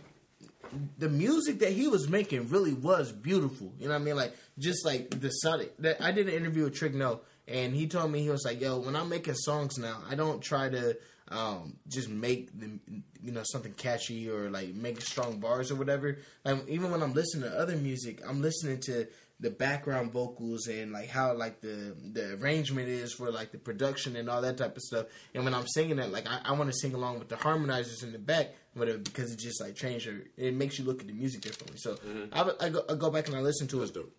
[0.99, 3.73] the music that he was making really was beautiful.
[3.79, 4.17] You know what I mean?
[4.17, 5.77] Like just like the Sonic.
[5.79, 8.61] That I did an interview with Trick No, and he told me he was like,
[8.61, 10.97] "Yo, when I'm making songs now, I don't try to
[11.29, 12.79] um, just make the
[13.23, 16.19] you know something catchy or like make strong bars or whatever.
[16.45, 19.07] Like even when I'm listening to other music, I'm listening to
[19.43, 24.17] the background vocals and like how like the the arrangement is for like the production
[24.17, 25.07] and all that type of stuff.
[25.35, 28.05] And when I'm singing that, like I, I want to sing along with the harmonizers
[28.05, 30.07] in the back, whatever, because it just like changes.
[30.07, 31.77] Your, it makes you look at the music differently.
[31.79, 32.33] So mm-hmm.
[32.33, 34.13] I, I, go, I go back and I listen to That's it dope.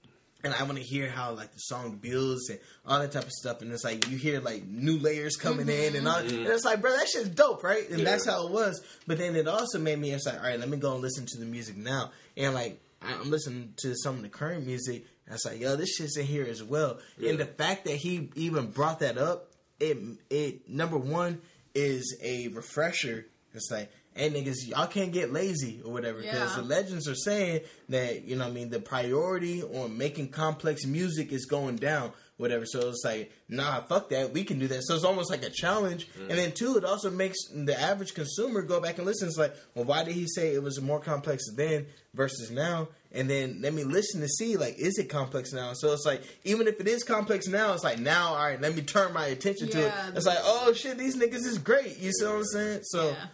[0.43, 3.31] and I want to hear how like the song builds and all that type of
[3.31, 3.61] stuff.
[3.61, 5.85] And it's like you hear like new layers coming mm-hmm.
[5.85, 6.21] in and all.
[6.21, 6.35] Mm-hmm.
[6.35, 7.89] And it's like, bro, that shit's dope, right?
[7.89, 8.05] And Yeah.
[8.05, 8.83] that's how it was.
[9.07, 10.11] But then it also made me.
[10.11, 12.11] It's like, all right, let me go and listen to the music now.
[12.35, 15.05] And like I'm listening to some of the current music.
[15.25, 16.99] And it's like, yo, this shit's in here as well.
[17.17, 17.31] Yeah.
[17.31, 19.97] And the fact that he even brought that up, it
[20.29, 21.41] it number one
[21.75, 23.25] is a refresher.
[23.53, 23.91] It's like.
[24.15, 26.57] Hey niggas, y'all can't get lazy or whatever because Yeah.
[26.57, 30.85] the legends are saying that you know what I mean the priority on making complex
[30.85, 34.83] music is going down whatever so it's like nah fuck that we can do that
[34.83, 38.61] so it's almost like a challenge and then two it also makes the average consumer
[38.61, 41.43] go back and listen it's like well why did he say it was more complex
[41.55, 45.73] then versus now and then let me listen to see like is it complex now
[45.73, 48.75] so it's like even if it is complex now it's like now all right let
[48.75, 52.11] me turn my attention to it it's like oh shit these niggas is great you
[52.11, 53.25] see what i'm saying so Yeah.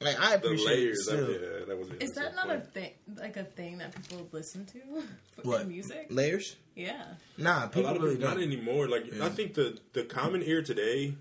[0.00, 1.08] like i appreciate The appreciate layers.
[1.08, 1.88] it Of, yeah, uh, that was.
[2.00, 2.60] Is that not funny.
[2.60, 4.78] a thing, like a thing that people listen to?
[5.34, 5.68] For What?
[5.68, 6.06] music?
[6.08, 7.02] layers Yeah.
[7.36, 8.88] nah A people lot of really people, don't not anymore.
[8.88, 11.14] Like I think the the common ear today,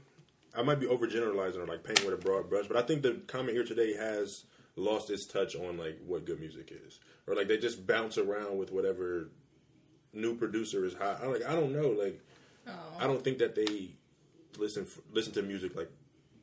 [0.58, 3.16] I might be overgeneralizing or like painting with a broad brush, but I think the
[3.28, 4.46] common ear today has
[4.78, 7.00] lost its touch on like what good music is,
[7.30, 9.30] or like they just bounce around with whatever
[10.12, 11.20] new producer is hot.
[11.24, 12.20] I'm like I don't know, like
[12.68, 12.72] Oh.
[13.00, 13.92] I don't think that they
[14.58, 15.90] listen listen to music like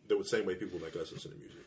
[0.08, 1.60] the same way people like us listen to music.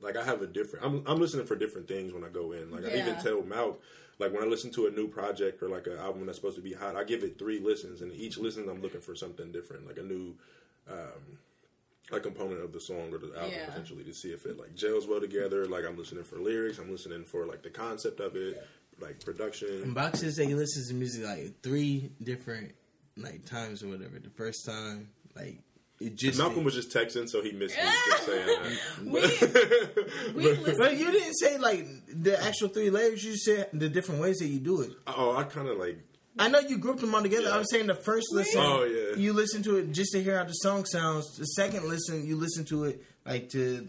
[0.00, 0.84] Like I have a different.
[0.84, 2.70] I'm I'm listening for different things when I go in.
[2.70, 3.20] Like I even Yeah.
[3.22, 3.76] tell Malk,
[4.18, 6.62] like when I listen to a new project or like an album that's supposed to
[6.62, 9.86] be hot, I give it three listens, and each listen I'm looking for something different,
[9.86, 10.34] like a new,
[10.88, 11.38] um,
[12.10, 13.66] like component of the song or the album Yeah.
[13.66, 15.66] potentially to see if it like gels well together.
[15.66, 18.66] Like I'm listening for lyrics, I'm listening for like the concept of it,
[19.00, 19.92] like production.
[19.94, 22.72] Box says that he listens to music like three different
[23.16, 24.18] like times or whatever.
[24.18, 25.58] The first time, like
[26.00, 28.78] it just Malcolm was just texting, so he missed me just saying that.
[29.04, 29.10] We,
[30.44, 30.98] we But listen.
[30.98, 33.24] you didn't say like the actual three layers.
[33.24, 34.92] You said the different ways that you do it.
[35.08, 35.98] oh, I kind of like
[36.38, 37.48] I know you grouped them all together.
[37.48, 37.54] Yeah.
[37.54, 39.16] I was saying the first listen, Oh, yeah.
[39.16, 41.36] you listen to it just to hear how the song sounds.
[41.36, 43.86] The second listen, you listen to it like to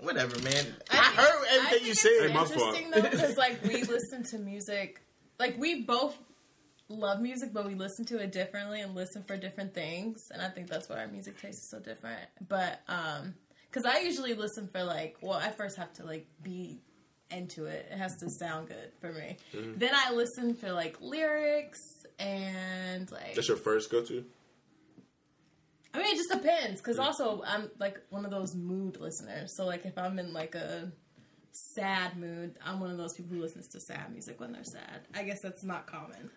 [0.00, 0.66] whatever, man.
[0.90, 2.28] I, heard I everything think you it's said.
[2.28, 5.00] Hey, my interesting though, because like we listen to music,
[5.38, 6.16] like we both
[6.88, 10.48] love music, but we listen to it differently and listen for different things, and I
[10.48, 12.20] think that's why our music taste is so different.
[12.48, 13.34] But um,
[13.70, 16.80] because I usually listen for like, well, I first have to like be
[17.30, 17.88] into it.
[17.90, 19.38] It has to sound good for me.
[19.52, 19.78] Mm-hmm.
[19.78, 21.80] Then I listen for like lyrics
[22.18, 24.24] and like that's your first go to.
[25.94, 26.80] I mean, it just depends.
[26.80, 29.56] Because also, I'm like one of those mood listeners.
[29.56, 30.90] So, like, if I'm in like a
[31.52, 35.02] sad mood, I'm one of those people who listens to sad music when they're sad.
[35.14, 36.30] I guess that's not common.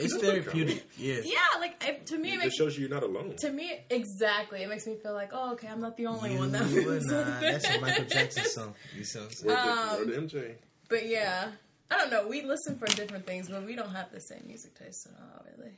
[0.00, 0.86] It's That's pretty therapeutic.
[0.96, 1.20] Yeah.
[1.24, 3.34] Yeah, like if, to me, it It makes shows you you're not alone.
[3.38, 4.62] to me exactly.
[4.62, 7.04] It makes me feel like, oh, okay, I'm not the only one that You feels
[7.06, 7.80] and I, like that's a that.
[7.82, 8.74] Michael Jackson song.
[8.96, 9.48] You see what I'm saying?
[9.48, 10.54] Word, Um, to, word to MJ.
[10.88, 11.48] But yeah,
[11.90, 12.26] I don't know.
[12.28, 15.44] We listen for different things, but we don't have the same music taste at all,
[15.56, 15.72] really.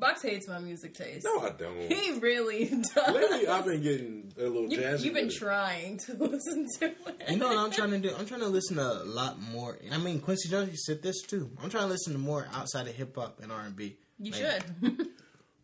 [0.00, 1.24] Box hates my music taste.
[1.24, 1.78] No, I don't.
[1.92, 3.14] He really does.
[3.14, 5.04] Lately, I've been getting a little you, jazzy.
[5.04, 6.96] you've been trying to listen to it.
[7.30, 8.12] You know what I'm trying to do?
[8.18, 9.78] I'm trying to listen to a lot more.
[9.92, 11.50] I mean, Quincy Jones, you said this too.
[11.62, 13.96] I'm trying to listen to more outside of hip hop and R&B.
[14.18, 14.62] You Like, should.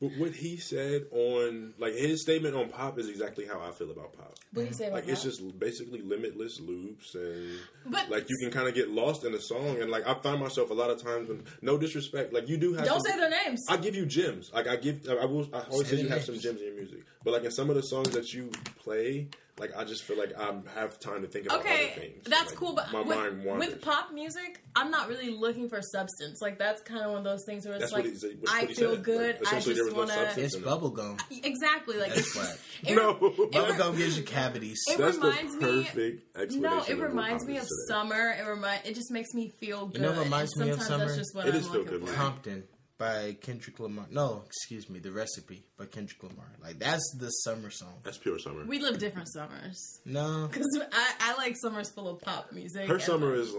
[0.01, 3.91] But what he said on, like his statement on pop is exactly how I feel
[3.91, 4.35] about pop.
[4.53, 5.31] what do you say about Like it's that?
[5.31, 9.41] just basically limitless loops and But- like you can kind of get lost in a
[9.41, 12.59] song and like I find myself a lot of times when no disrespect like you
[12.59, 13.65] do have Don't some- say their names.
[13.71, 16.19] I give you gems like I give I will I always Say say you their
[16.19, 18.51] have some gems in your music but like in some of the songs that you
[18.85, 19.27] play
[19.59, 22.25] Like I just feel like I have time to think about Okay, other things.
[22.25, 23.69] that's Like, cool, but my with, mind wanders.
[23.69, 26.41] with pop music, I'm not really looking for substance.
[26.43, 28.53] Like that's kind of one of those things where it's That's like what he what
[28.53, 29.03] I feel said.
[29.03, 29.35] good.
[29.43, 30.55] Like, I just want to substance.
[30.55, 31.19] It's bubblegum.
[31.43, 32.59] exactly like That's it's whack.
[32.85, 33.11] it, No.
[33.11, 34.79] it re- Bubblegum gives you cavities.
[34.89, 36.61] It That's reminds the me- perfect explanation.
[36.63, 37.89] no, it reminds pop me of today.
[37.89, 38.35] summer.
[38.39, 39.97] It remind it just makes me feel good.
[39.97, 41.05] You know what reminds and me of sometimes summer?
[41.07, 42.65] That's just what It I'm is feel good, Compton
[42.99, 44.07] by Kendrick Lamar.
[44.11, 46.47] No, excuse me, The Recipe by Kendrick Lamar.
[46.63, 47.95] Like that's the summer song.
[48.03, 48.65] That's pure summer.
[48.65, 52.89] We live different summers No, because I, I like summers full of pop music.
[52.89, 53.53] Her summer like- is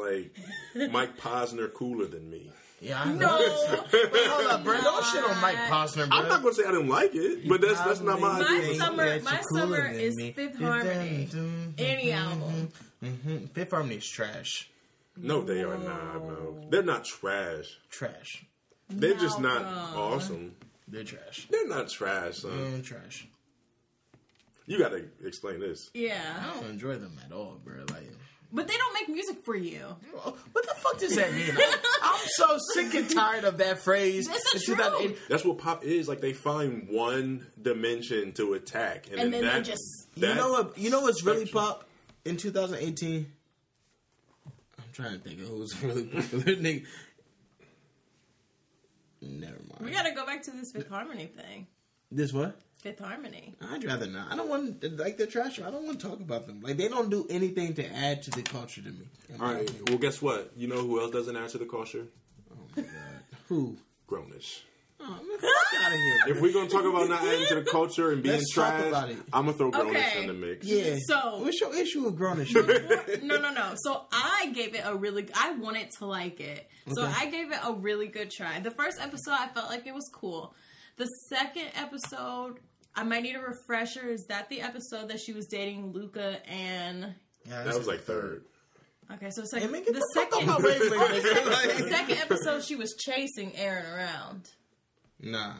[0.75, 2.51] like Mike Posner cooler than me.
[2.81, 3.37] yeah, I no.
[3.93, 4.79] Wait, hold up, bro.
[4.81, 6.17] Don't shit on Mike Posner, bro.
[6.19, 8.55] I'm not gonna say I didn't like it, but that's that's not my Probably My
[8.57, 8.67] idea.
[8.69, 10.31] think summer- that my you're summer is me.
[10.31, 11.29] Fifth Harmony.
[11.77, 12.69] Any album.
[13.03, 14.69] hmm Fifth Harmony is trash.
[15.15, 16.15] No, they are not.
[16.23, 17.65] No, they're not trash.
[17.89, 18.43] Trash.
[18.89, 19.99] They're just not Malcolm.
[19.99, 20.55] awesome.
[20.87, 21.47] They're trash.
[21.49, 22.51] They're not trash, son.
[22.51, 23.27] Mm, trash.
[24.65, 25.89] You gotta explain this.
[25.93, 27.79] Yeah, I don't enjoy them at all, bro.
[27.89, 28.09] Like,
[28.51, 29.79] but they don't make music for you.
[30.53, 31.51] what the fuck does that mean?
[32.01, 34.29] I'm so sick and tired of that phrase.
[34.29, 35.27] It's the In 2008 truth.
[35.29, 36.07] That's what pop is.
[36.07, 40.51] Like they find one dimension to attack, and, And then they that, just- You know
[40.51, 40.77] what?
[40.77, 41.63] You know what's really spectrum.
[41.65, 41.89] pop
[42.25, 43.31] in 2018?
[44.45, 46.43] I'm trying to think of who's really popular.
[46.55, 46.85] Nigga.
[49.27, 49.81] Never mind.
[49.81, 51.67] We gotta go back to this Fifth Harmony thing.
[52.11, 52.59] this what?
[52.81, 53.55] Fifth Harmony.
[53.71, 54.31] I'd rather not.
[54.31, 55.59] I don't want like they're trash.
[55.59, 56.61] I don't want to talk about them.
[56.61, 59.07] Like they don't do anything to add to the culture to me.
[59.39, 59.89] All right.
[59.89, 60.51] Well, guess what?
[60.55, 62.05] You know who else doesn't add to the culture?
[62.51, 62.91] Oh my god.
[63.49, 63.77] Who?
[64.07, 64.61] Grownish.
[64.99, 66.17] Oh, man, fuck out of here.
[66.35, 68.93] If we're gonna talk about not adding to the culture and being Let's trash.
[69.31, 70.21] I'm gonna throw Grownish Okay.
[70.21, 70.65] in the mix.
[70.65, 70.97] yeah.
[71.07, 72.53] So- what's your issue with Grownish?
[73.23, 73.73] no, no, no.
[73.77, 75.27] So I gave it a really.
[75.35, 77.13] I wanted to like it, so Okay.
[77.15, 78.59] I gave it a really good try.
[78.59, 80.53] The first episode, I felt like it was cool.
[80.97, 82.57] The second episode,
[82.95, 84.09] I might need a refresher.
[84.09, 87.13] Is that the episode that she was dating Luca and?
[87.47, 88.43] Yeah, That was like third.
[89.13, 90.89] Okay, so second, the, the, fuck second, out my way, man.
[91.77, 94.49] the second episode, she was chasing Aaron around.
[95.21, 95.53] Nah.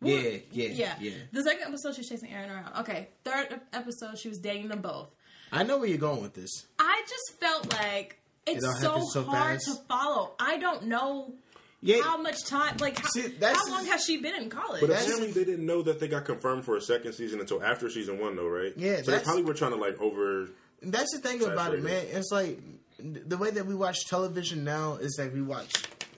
[0.00, 0.18] Yeah,
[0.52, 0.94] yeah, Yeah.
[1.00, 1.10] yeah.
[1.32, 2.72] The second episode, she's chasing Aaron around.
[2.80, 5.08] Okay, third episode, she was dating them both.
[5.50, 6.66] I know where you're going with this.
[6.78, 9.66] I just felt like it's all so, so hard fast.
[9.66, 10.34] to follow.
[10.38, 11.34] I don't know
[11.80, 14.80] Yeah, how much time, like how, See, that's- how long has she been in college?
[14.82, 17.88] But apparently they didn't know that they got confirmed for a second season until after
[17.90, 18.72] season one, though, right?
[18.76, 20.48] Yeah, So they that's- probably were trying to like over.
[20.82, 22.06] That's the thing about it, man.
[22.10, 22.60] It's like
[23.00, 25.72] the way that we watch television now is like we watch.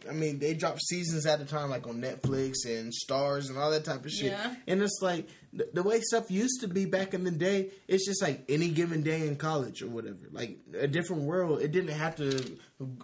[0.08, 3.70] I mean, they drop seasons at a time, like on Netflix and Starz and all
[3.70, 4.32] that type of shit.
[4.32, 4.54] Yeah.
[4.66, 7.70] And it's like the, the way stuff used to be back in the day.
[7.88, 11.60] It's just like any given day in college or whatever, like a different world.
[11.60, 12.56] It didn't have to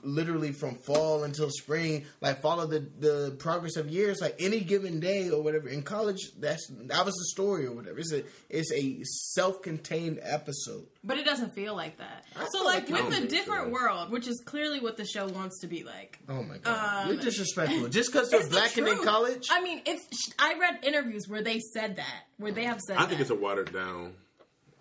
[0.02, 4.20] literally from fall until spring, like follow the the progress of years.
[4.20, 7.98] Like any given day or whatever in college, that's that was the story or whatever.
[7.98, 10.86] It's a it's a self contained episode.
[11.04, 12.24] but it doesn't feel like that.
[12.36, 15.60] I So, like, like with a different world, which is clearly what the show wants
[15.60, 16.18] to be like.
[16.28, 17.88] Oh my god, Um, you're disrespectful.
[17.88, 19.48] Just because they're the black and in college.
[19.50, 20.00] I mean, if
[20.38, 23.20] I read interviews where they said that, where they have said I think that.
[23.22, 24.14] it's a watered down.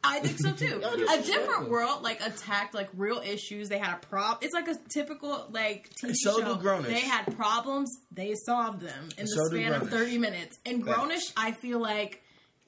[0.08, 0.84] I think so too.
[1.10, 3.70] A different world like attacked like real issues.
[3.70, 4.38] They had a problem.
[4.44, 6.56] It's like a typical like TV So do show.
[6.58, 6.84] Grownish.
[6.86, 7.90] They had problems.
[8.12, 10.60] They solved them in So the do span of thirty minutes.
[10.64, 11.00] And Facts.
[11.00, 12.22] Grownish, I feel like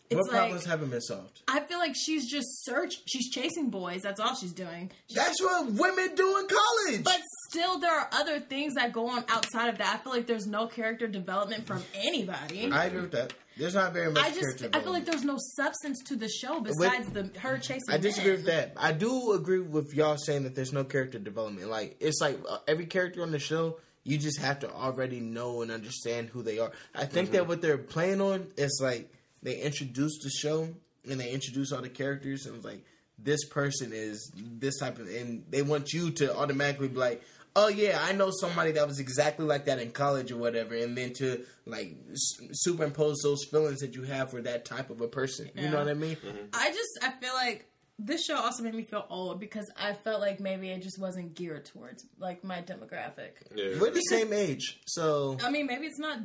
[0.10, 1.42] it's what like problems haven't been solved?
[1.48, 3.02] I feel like she's just search.
[3.06, 4.02] She's chasing boys.
[4.02, 4.92] That's all she's doing.
[5.14, 7.04] That's what women do in college.
[7.04, 9.96] But still, there are other things that go on outside of that.
[9.96, 12.72] I feel like there's no character development from anybody.
[12.72, 13.34] I agree with that.
[13.58, 14.24] There's not very much.
[14.24, 17.58] I just character I feel like there's no substance to the show besides the her
[17.58, 17.90] chasing.
[17.90, 18.40] I disagree men.
[18.40, 18.74] with that.
[18.78, 21.70] I do agree with y'all saying that there's no character development.
[21.70, 25.64] Like it's like uh, every character on the show, you just have to already know
[25.64, 26.72] and understand who they are.
[26.94, 29.12] I think that what they're playing on is like
[29.44, 30.70] they introduce the show
[31.10, 32.84] and they introduce all the characters and it's like
[33.20, 37.22] this person is this type of and they want you to automatically be like
[37.56, 40.96] oh yeah i know somebody that was exactly like that in college or whatever and
[40.98, 45.08] then to like s- superimpose those feelings that you have for that type of a
[45.08, 46.46] person you know what i mean mm-hmm.
[46.54, 47.66] I just I feel like
[48.00, 51.34] this show also made me feel old because I felt like maybe it just wasn't
[51.34, 53.32] geared towards like my demographic.
[53.56, 53.80] Yeah.
[53.80, 56.20] we're the same age so I mean, maybe it's not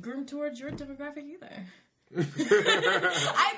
[0.00, 1.66] groomed towards your demographic either.
[2.16, 2.22] I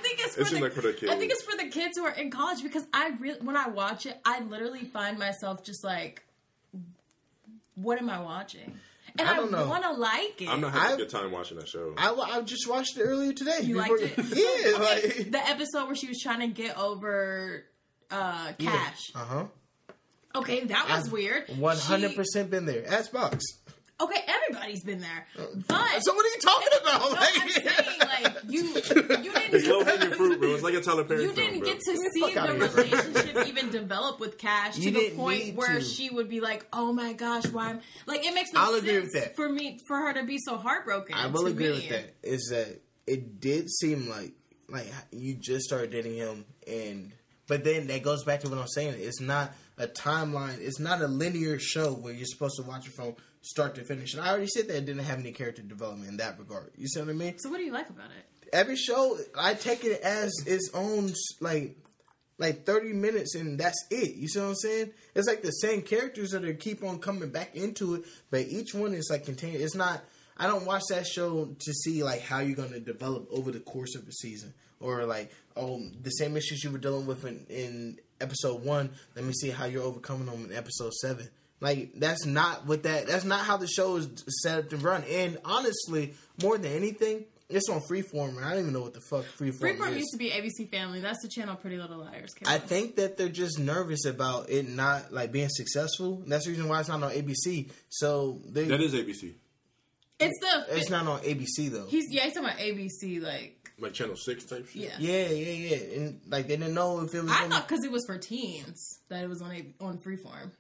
[0.03, 1.35] think it's for, It the, like for the I think kids.
[1.35, 4.19] it's for the kids who are in college because I really when I watch it,
[4.25, 6.23] I literally find myself just like,
[7.75, 8.79] what am I watching?
[9.19, 10.49] And I I, don't want to like it.
[10.49, 11.95] I'm not having I- a good time watching that show.
[11.99, 13.61] I, I just watched it earlier today.
[13.62, 14.25] You before- liked it?
[14.37, 17.65] Yeah, Okay, like the episode where she was trying to get over
[18.11, 19.12] uh, Cash.
[19.15, 19.45] Uh huh.
[20.35, 21.45] Okay, that was weird.
[21.59, 22.83] One hundred She- percent been there.
[22.83, 23.40] Xbox.
[24.03, 27.00] Okay, everybody's been there, uh, but So what are you talking about?
[27.03, 29.69] no, Like- I'm saying like you, you It's didn't.
[29.69, 30.55] low hanging fruit, bro.
[30.55, 31.69] It's like like a Tyler Perry You film, didn't bro.
[31.69, 34.90] get to the see fuck the outta here, relationship even develop with Cash You to
[34.90, 35.85] the didn't point need where to.
[35.85, 38.83] she would be like, "Oh my gosh, why?" I'm like it makes no I'll sense
[38.85, 39.37] agree with that.
[39.37, 41.15] for me for her to be so heartbroken.
[41.15, 41.73] I will to agree me.
[41.75, 42.15] with that.
[42.23, 44.33] Is that it did seem like
[44.69, 47.13] like you just started dating him, and
[47.46, 48.94] but then that goes back to what I'm saying.
[48.98, 50.59] It's not a timeline.
[50.61, 54.15] It's not a linear show where you're supposed to watch it from start to finish.
[54.15, 56.73] And I already said that it didn't have any character development in that regard.
[56.77, 57.38] You see what I mean?
[57.38, 58.49] So what do you like about it?
[58.53, 61.77] Every show, I take it as its own like.
[62.38, 64.17] Like thirty minutes and that's it.
[64.17, 64.90] You see what I'm saying?
[65.15, 68.75] It's like the same characters that are keep on coming back into it, but each
[68.75, 69.57] one is like contained.
[69.57, 70.03] It's not.
[70.38, 73.95] I don't watch that show to see like how you're gonna develop over the course
[73.95, 77.99] of the season, or like oh the same issues you were dealing with in, in
[78.21, 78.90] episode one.
[79.15, 81.29] Let me see how you're overcoming them in episode seven.
[81.63, 83.06] Like that's not what that.
[83.06, 84.08] That's not how the show is
[84.42, 85.04] set up to run.
[85.08, 88.37] And honestly, more than anything, it's on Freeform.
[88.37, 89.60] and I don't even know what the fuck Freeform, is.
[89.60, 89.96] Freeform is.
[89.98, 91.00] used to be ABC Family.
[91.00, 92.60] That's the channel Pretty Little Liars came I on.
[92.63, 96.21] think that they're just nervous about it not like being successful.
[96.27, 97.71] That's the reason why it's not on ABC.
[97.90, 99.33] So they, That is ABC,
[100.19, 101.87] it's the it's not on ABC though.
[101.87, 104.83] he's yeah he's talking about ABC like like Channel Six type shit.
[104.83, 104.90] yeah.
[104.98, 105.96] Yeah, yeah, yeah.
[106.00, 107.31] And like they didn't know if it was.
[107.33, 110.50] I gonna- thought because it was for teens that it was on a, on Freeform.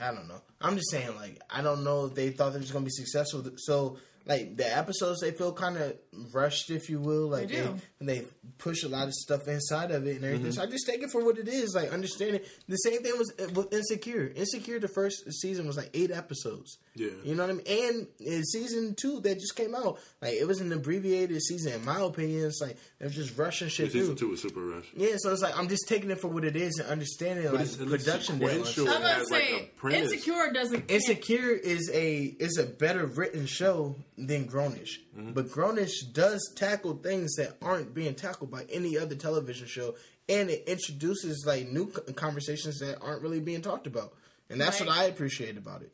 [0.00, 0.40] I don't know.
[0.60, 3.44] I'm just saying, like, I don't know if they thought they was gonna be successful.
[3.56, 5.96] So, like, the episodes they feel kind of
[6.32, 7.28] rushed, if you will.
[7.28, 7.80] Like They they do.
[8.00, 8.24] they,
[8.58, 10.46] push a lot of stuff inside of it and everything.
[10.46, 10.52] Mm-hmm.
[10.52, 11.74] So I just take it for what it is.
[11.74, 12.48] Like, understand it.
[12.68, 14.30] The same thing was uh, with Insecure.
[14.36, 16.78] Insecure, the first season was like eight episodes.
[16.94, 17.08] Yeah.
[17.24, 17.66] you know what I mean.
[17.66, 21.72] And in season two that just came out, like, it was an abbreviated season.
[21.72, 24.26] In my opinion, it's like they're just rushing shit Season through.
[24.26, 24.90] two was super rushed.
[24.94, 27.54] Yeah, so it's like I'm just taking it for what it is and understanding like
[27.54, 28.84] it's- it's production sequential.
[28.86, 28.94] deadlines.
[28.94, 29.42] I'm gonna has, like,
[29.82, 29.98] say.
[30.00, 30.90] Insecure doesn't.
[30.90, 35.32] Insecure is a is a better written show than Grownish, mm-hmm.
[35.32, 39.94] but Grownish does tackle things that aren't being tackled by any other television show,
[40.28, 41.86] and it introduces like new
[42.16, 44.12] conversations that aren't really being talked about,
[44.50, 45.90] and that's what I appreciate about it.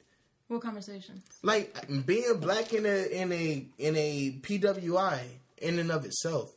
[0.49, 1.23] What conversation?
[1.43, 1.77] Like
[2.07, 5.21] being black in a in a in a PWI
[5.59, 6.51] in and of itself.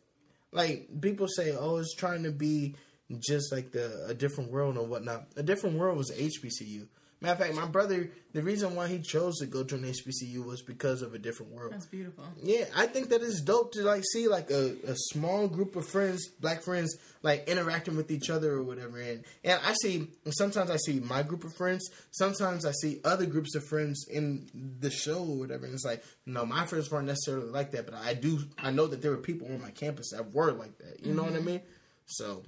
[0.54, 2.76] Like people say, oh, it's trying to be
[3.20, 5.28] just like the a different world or whatnot.
[5.36, 6.88] A different world was HBCU.
[7.22, 10.44] Matter of fact, my brother, the reason why he chose to go to an HBCU
[10.44, 11.72] was because of a different world.
[11.72, 12.24] That's beautiful.
[12.42, 15.88] Yeah, I think that it's dope to like see like a, a small group of
[15.88, 19.00] friends, black friends, like interacting with each other or whatever.
[19.00, 23.28] And and I see sometimes I see my group of friends, sometimes I see other
[23.28, 24.50] groups of friends in
[24.80, 25.66] the show or whatever.
[25.66, 28.88] And it's like, no, my friends weren't necessarily like that, but I do I know
[28.88, 31.06] that there were people on my campus that were like that.
[31.06, 31.46] You know what I mm-hmm.
[31.46, 31.62] mean?
[32.08, 32.42] So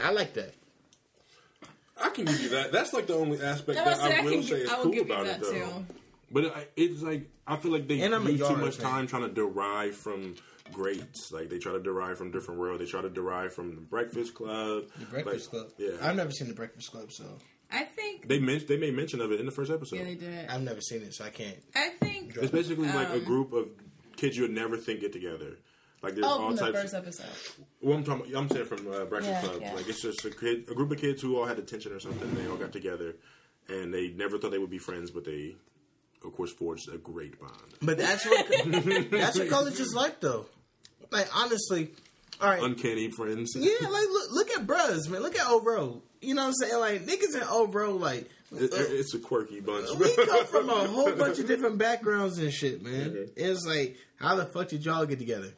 [0.00, 0.54] I like that.
[2.02, 2.72] I can give you that.
[2.72, 4.58] That's like the only aspect I that would say I I will can say give-
[4.60, 5.52] is cool about it though.
[5.52, 5.86] too.
[6.32, 8.90] But it, it's like I feel like they And I'm use too much fan.
[8.90, 10.36] time trying to derive from
[10.72, 11.32] greats.
[11.32, 12.80] Like they try to derive from different world.
[12.80, 14.84] They try to derive from the Breakfast Club.
[14.98, 15.72] The Breakfast Like, Club.
[15.78, 17.24] Yeah, I've never seen the Breakfast Club, so
[17.72, 18.28] I think.
[18.28, 19.96] they men- they made mention of it in the first episode.
[19.96, 20.48] Yeah, they did.
[20.48, 21.56] I've never seen it, so I can't.
[21.74, 22.36] I think.
[22.36, 23.68] It's basically like a Um, group of
[24.16, 25.56] kids you would never think get together.
[26.02, 26.80] Like there's Oh, all from the types.
[26.82, 27.26] first episode.
[27.82, 28.34] Well, I'm talking.
[28.34, 29.58] I'm saying from uh, Breakfast Yeah, Club.
[29.60, 29.74] yeah.
[29.74, 32.34] Like it's just a kid, a group of kids who all had attention or something.
[32.34, 33.16] They all got together,
[33.68, 35.56] and they never thought they would be friends, but they,
[36.24, 37.52] of course, forged a great bond.
[37.82, 38.46] But that's what
[39.10, 40.46] that's what college is like, though.
[41.10, 41.90] Like honestly,
[42.40, 42.62] all right.
[42.62, 43.52] Uncanny friends.
[43.54, 45.20] Yeah, like look, look at bros, man.
[45.22, 46.00] Look at old bro.
[46.22, 46.80] You know what I'm saying?
[46.80, 49.88] Like niggas and old bro, like It- it- it's a quirky bunch.
[49.98, 53.10] we come from a whole bunch of different backgrounds and shit, man.
[53.10, 53.30] Mhm.
[53.36, 55.52] It's like, how the fuck did y'all get together?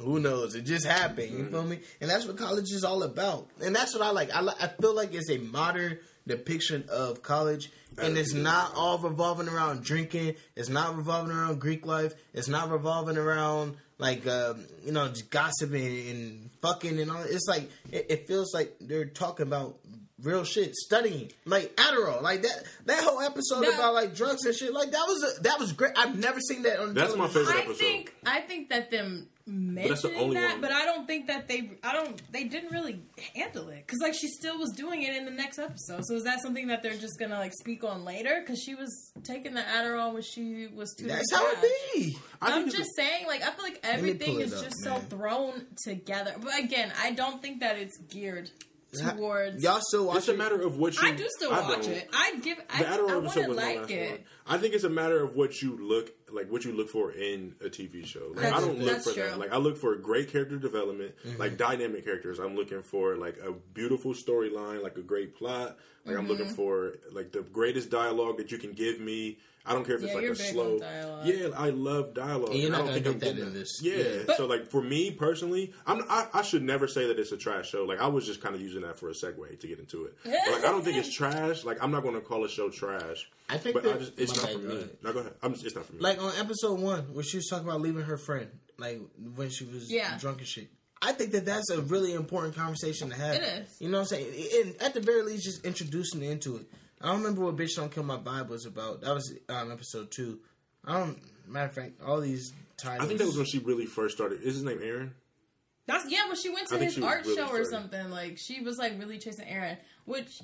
[0.00, 0.54] Who knows?
[0.54, 1.32] It just happened.
[1.32, 1.80] You feel me?
[2.00, 3.48] And that's what college is all about.
[3.62, 4.34] And that's what I like.
[4.34, 9.48] I I feel like it's a modern depiction of college, and it's not all revolving
[9.48, 10.36] around drinking.
[10.54, 12.14] It's not revolving around Greek life.
[12.32, 17.22] It's not revolving around like um, you know just gossiping and fucking and all.
[17.22, 19.78] It's like it, it feels like they're talking about
[20.22, 22.64] real shit, studying like Adderall, like that.
[22.86, 25.72] That whole episode That- about like drugs and shit, like that was a, that was
[25.72, 25.92] great.
[25.96, 26.94] I've never seen that on.
[26.94, 27.46] That's my television.
[27.46, 27.78] favorite I episode.
[27.78, 30.60] think I think that them that's the mentioning that, one.
[30.60, 33.00] but I don't think that they I don't they didn't really
[33.34, 36.02] handle it because like she still was doing it in the next episode.
[36.04, 38.40] So is that something that they're just gonna like speak on later?
[38.40, 41.06] Because she was taking the Adderall when she was too.
[41.06, 41.62] That's how it
[41.94, 42.18] be.
[42.42, 45.00] I I'm think it's just saying, like, I feel like everything is up, just man.
[45.00, 46.34] so thrown together.
[46.42, 48.50] But again, I don't think that it's geared
[48.96, 49.62] towards.
[49.62, 51.06] Y'all still watch It's a matter of what you.
[51.08, 51.88] I do still watch don't.
[51.88, 52.08] it.
[52.12, 52.58] I give.
[52.70, 54.10] I, The Adderall I episode want to was my like last it.
[54.10, 54.20] one.
[54.46, 57.54] I think it's a matter of what you look like what you look for in
[57.64, 58.32] a TV show.
[58.34, 59.22] Like I don't look for true.
[59.24, 59.38] that.
[59.38, 61.38] Like I look for great character development, Mm-hmm.
[61.40, 62.38] like dynamic characters.
[62.38, 65.76] I'm looking for like a beautiful storyline, like a great plot.
[66.04, 66.30] Like I'm Mm-hmm.
[66.30, 69.38] looking for like the greatest dialogue that you can give me.
[69.68, 70.72] I don't care if Yeah, it's like you're a big slow.
[70.74, 71.26] on dialogue.
[71.26, 72.50] Yeah, I love dialogue.
[72.50, 73.80] And you're and I not don't think get I'm that getting in this.
[73.82, 73.94] Yeah.
[73.96, 74.22] Yeah.
[74.26, 77.36] But- so like for me personally, I'm I, I should never say that it's a
[77.36, 77.84] trash show.
[77.84, 80.16] Like I was just kind of using that for a segue to get into it.
[80.24, 81.64] But, like I don't think it's trash.
[81.64, 83.30] Like I'm not going to call a show trash.
[83.48, 84.86] I think but that- I just, it's not for me.
[85.02, 85.34] No, go ahead.
[85.42, 86.00] I'm just, it's not for me.
[86.00, 88.48] Like on episode one, where she was talking about leaving her friend,
[88.78, 89.00] like
[89.36, 90.16] when she was Yeah.
[90.18, 90.68] drunk and shit.
[91.00, 93.36] I think that that's a really important conversation to have.
[93.36, 93.76] It is.
[93.80, 94.48] You know what I'm saying?
[94.64, 96.66] And at the very least, just introducing into it.
[97.00, 99.02] I don't remember what "Bitch Don't Kill My Vibe" was about.
[99.02, 100.40] That was um, episode two.
[100.84, 101.18] I don't.
[101.46, 103.04] Matter of fact, all these titles.
[103.04, 104.42] I think that was when she really first started.
[104.42, 105.14] Is his name Aaron?
[105.86, 106.26] That's yeah.
[106.26, 108.98] When she went to I his art really show or something, like she was like
[108.98, 110.40] really chasing Aaron, which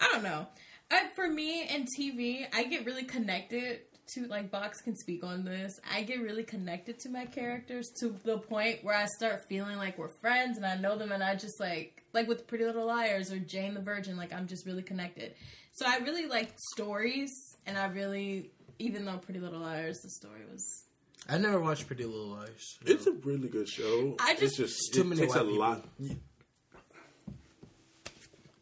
[0.00, 0.46] I don't know.
[0.90, 3.80] I, for me and TV, I get really connected
[4.14, 5.78] to like Box can speak on this.
[5.92, 9.98] I get really connected to my characters to the point where I start feeling like
[9.98, 13.32] we're friends and I know them, and I just like like with Pretty Little Liars
[13.32, 15.34] or Jane the Virgin, like I'm just really connected.
[15.72, 17.30] So I really like stories,
[17.66, 20.84] and I really even though Pretty Little Liars, the story was
[21.28, 22.78] I never watched Pretty Little Liars.
[22.84, 24.16] It's a really good show.
[24.20, 25.88] I just, it's just- just Too it many takes a white lot.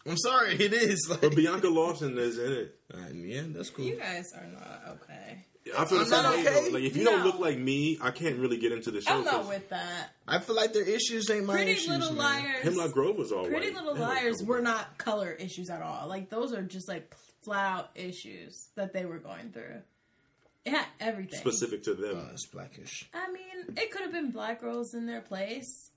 [0.06, 1.06] I'm sorry, it is.
[1.10, 2.78] Like, But Bianca Lawson is in it.
[2.92, 3.84] Uh, yeah, that's cool.
[3.84, 5.44] you guys are not okay.
[5.76, 6.48] I feel the I'm same way.
[6.50, 6.70] okay.
[6.72, 7.12] Like if you No.
[7.12, 9.12] don't look like me, I can't really get into the show.
[9.18, 10.10] I'm not 'cause with that.
[10.26, 11.88] I feel like their issues ain't my Pretty issues.
[11.88, 12.44] Little man.
[12.44, 12.62] Liars.
[12.64, 13.74] Hemlock Grove was all Pretty white.
[13.76, 14.48] Little Hemlock Liars Grove.
[14.48, 16.08] were not color issues at all.
[16.08, 19.82] Like those are just like flat out issues that they were going through.
[20.64, 21.38] It had everything.
[21.40, 22.18] specific to them.
[22.18, 23.08] Uh, it's blackish.
[23.14, 25.90] I mean, it could have been black girls in their place.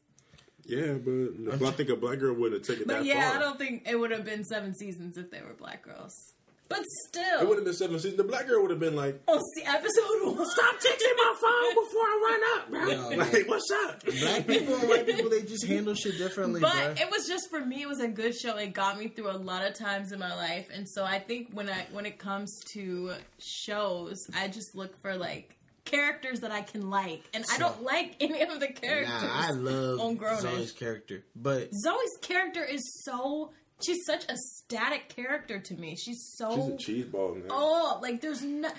[0.66, 3.38] yeah, but I think a black girl would have taken But that yeah, far.
[3.38, 6.32] I don't think it would have been seven seasons if they were black girls.
[6.70, 8.18] But still, It would have been seven seasons.
[8.18, 10.46] The black girl would have been like, Oh, see, episode one.
[10.50, 14.04] "Stop taking my phone before I run up, bro." Yeah, like, what's up?
[14.06, 17.02] Black people and white people, they just handle shit differently, But bruh.
[17.02, 17.82] it was just for me.
[17.84, 18.56] It was a good show.
[18.58, 21.50] It got me through a lot of times in my life, and so I think
[21.52, 25.56] when I when it comes to shows, I just look for like
[25.86, 29.22] characters that I can like, and I don't like any of the characters.
[29.22, 33.52] Nah, I love on Zoe's character, but Zoe's character is so.
[33.82, 35.96] She's such a static character to me.
[35.96, 36.56] She's so.
[36.56, 37.46] She's a cheese ball, man.
[37.50, 38.70] Oh, like there's no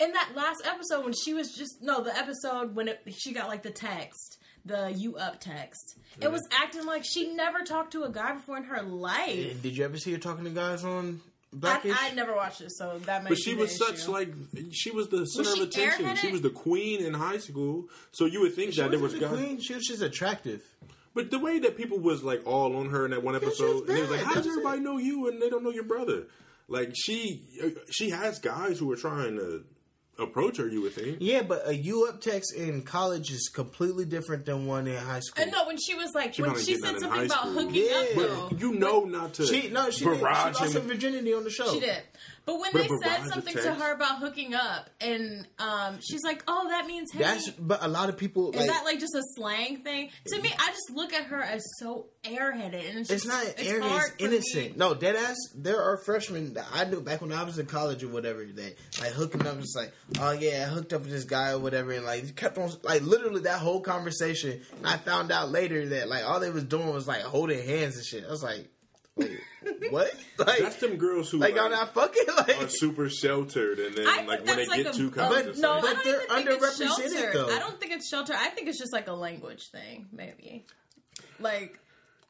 [0.00, 3.48] in that last episode when she was just no the episode when it, she got
[3.48, 5.96] like the text the you up text.
[6.20, 9.62] It was acting like she never talked to a guy before in her eh, life.
[9.62, 11.20] did you ever see her talking to guys on
[11.52, 11.96] I, Blackish?
[11.98, 13.30] I never watched it, so that might.
[13.30, 14.12] But she be was such issue.
[14.12, 14.32] like
[14.70, 16.04] she was the center she of attention.
[16.06, 16.16] airheaded?
[16.18, 17.86] She was the queen in high school.
[18.12, 19.46] So you would think She that there was wasn't the guys.
[19.46, 19.60] queen.
[19.60, 20.62] She was just attractive.
[21.14, 23.98] But the way that people was like all on her in that one episode, and
[23.98, 26.24] it was like, how does everybody know you and they don't know your brother?
[26.68, 29.64] Like she, uh, she has guys who are trying to
[30.18, 30.66] approach her.
[30.68, 31.18] You would think.
[31.20, 35.20] Yeah, but a U up text in college is completely different than one in high
[35.20, 35.42] school.
[35.42, 37.18] And no, when she was like She when probably she did that said in something
[37.18, 37.52] high about school.
[37.52, 37.96] hooking Yeah.
[37.96, 38.56] up But though.
[38.58, 39.46] You know not to.
[39.46, 40.14] She no, she did.
[40.14, 40.86] She barrage lost her him.
[40.88, 41.72] virginity on the show.
[41.74, 42.02] She did.
[42.44, 46.24] But when But they barrage said something to her about hooking up, and um, she's
[46.24, 48.98] like, "Oh, that means hey." That's but a lot of people is like that like
[48.98, 50.10] just a slang thing?
[50.26, 53.44] To me, I just look at her as so airheaded, and it's, it's just, not
[53.44, 54.72] it's airhead, hard it's innocent.
[54.72, 54.78] me.
[54.78, 55.36] No, dead ass.
[55.54, 58.74] There are freshmen that I knew back when I was in college or whatever that
[59.00, 59.60] like hooking up.
[59.60, 62.58] Just like, oh yeah, I hooked up with this guy or whatever, and like kept
[62.58, 64.60] on like literally that whole conversation.
[64.78, 67.96] And I found out later that like all they was doing was like holding hands
[67.96, 68.24] and shit.
[68.26, 68.68] I was like,
[69.16, 69.38] wait,
[69.90, 70.12] what?
[70.38, 72.62] Like, That's them girls who like like, y'all not fucking like.
[72.62, 75.46] are super sheltered, and then I like when they like get a- too a- common,
[75.46, 77.48] But- no, but I don't they're even think it's underrepresented, though.
[77.54, 78.32] I don't think it's shelter.
[78.36, 80.64] I think it's just like a language thing, maybe.
[81.38, 81.78] Like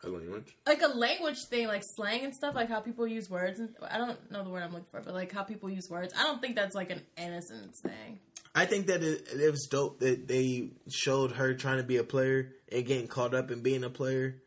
[0.05, 0.55] a language.
[0.67, 3.61] like a language thing, like slang and stuff, like how people use words.
[3.61, 6.13] And I don't know the word I'm looking for, but like how people use words.
[6.19, 8.19] I don't think that's like an innocence thing.
[8.55, 12.05] I think that it, it was dope that they showed her trying to be a
[12.05, 14.43] player and getting caught up in being a player.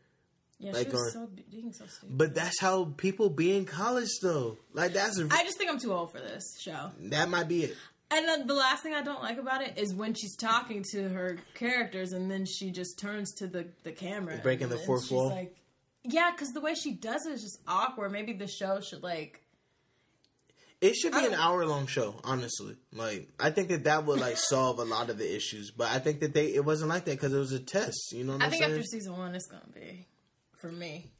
[0.58, 2.16] Yeah, Like, she was or- so being so stupid.
[2.16, 4.56] But that's how people be in college, though.
[4.72, 6.90] Like that's a, I just think I'm too old for this show.
[6.98, 7.76] that might be it.
[8.10, 11.08] And then the last thing I don't like about it is when she's talking to
[11.08, 15.28] her characters, and then she just turns to the the camera, Breaking the fourth wall?
[15.30, 15.56] Like,
[16.04, 18.12] yeah, because the way she does it is just awkward.
[18.12, 19.42] Maybe the show should like.
[20.80, 22.76] It should be an hour long show, honestly.
[22.92, 25.72] Like I think that that would like solve a lot of the issues.
[25.72, 28.12] But I think that they it wasn't like that because it was a test.
[28.12, 28.74] You know what I think saying?
[28.74, 30.06] after season one, it's gonna be
[30.66, 31.10] for me.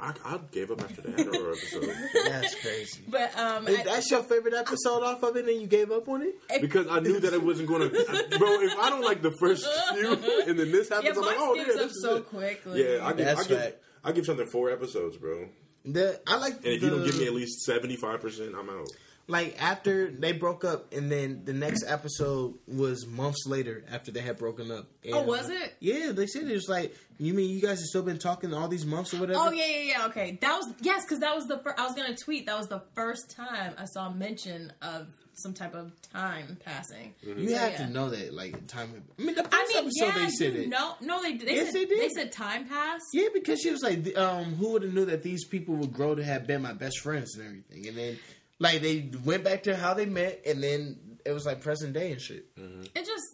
[0.00, 1.92] I, I gave up after the Adderall episode
[2.30, 3.00] that's crazy.
[3.08, 6.08] But um, If I- that's your favorite episode off of it, and you gave up
[6.08, 6.36] on it.
[6.60, 8.38] because I knew that it wasn't going to.
[8.38, 10.12] Bro, if I don't like the first few,
[10.46, 12.28] and then this happens, yeah, I'm like, oh gives yeah, up this is so it.
[12.28, 12.80] quickly.
[12.84, 13.76] Yeah, I give, That's I give, fact.
[14.04, 15.48] I give something four episodes, bro.
[15.84, 16.56] The I like.
[16.58, 18.88] And if the, you don't give me at least seventy five percent, I'm out.
[19.28, 24.20] Like after they broke up, and then the next episode was months later after they
[24.20, 24.86] had broken up.
[25.04, 25.74] And, Oh, was it?
[25.80, 28.68] Yeah, they said it was like you mean you guys have still been talking all
[28.68, 29.38] these months or whatever.
[29.40, 30.06] Oh yeah, yeah, yeah.
[30.06, 31.78] Okay, that was yes, because that was the first.
[31.78, 32.46] I was gonna tweet.
[32.46, 37.14] That was the first time I saw mention of some type of time passing.
[37.22, 37.76] You So, have yeah.
[37.86, 38.90] to know that, like time.
[39.18, 40.68] I mean, the first I mean, episode yeah, they said it.
[40.68, 42.00] No, no, they they Yes, said they did.
[42.00, 43.04] They said time passed.
[43.12, 46.14] Yeah, because she was like, um, who would have knew that these people would grow
[46.16, 48.18] to have been my best friends and everything, and then
[48.58, 52.12] like they went back to how they met, and then it was like present day
[52.12, 52.54] and shit.
[52.56, 52.82] Mm-hmm.
[52.94, 53.26] It just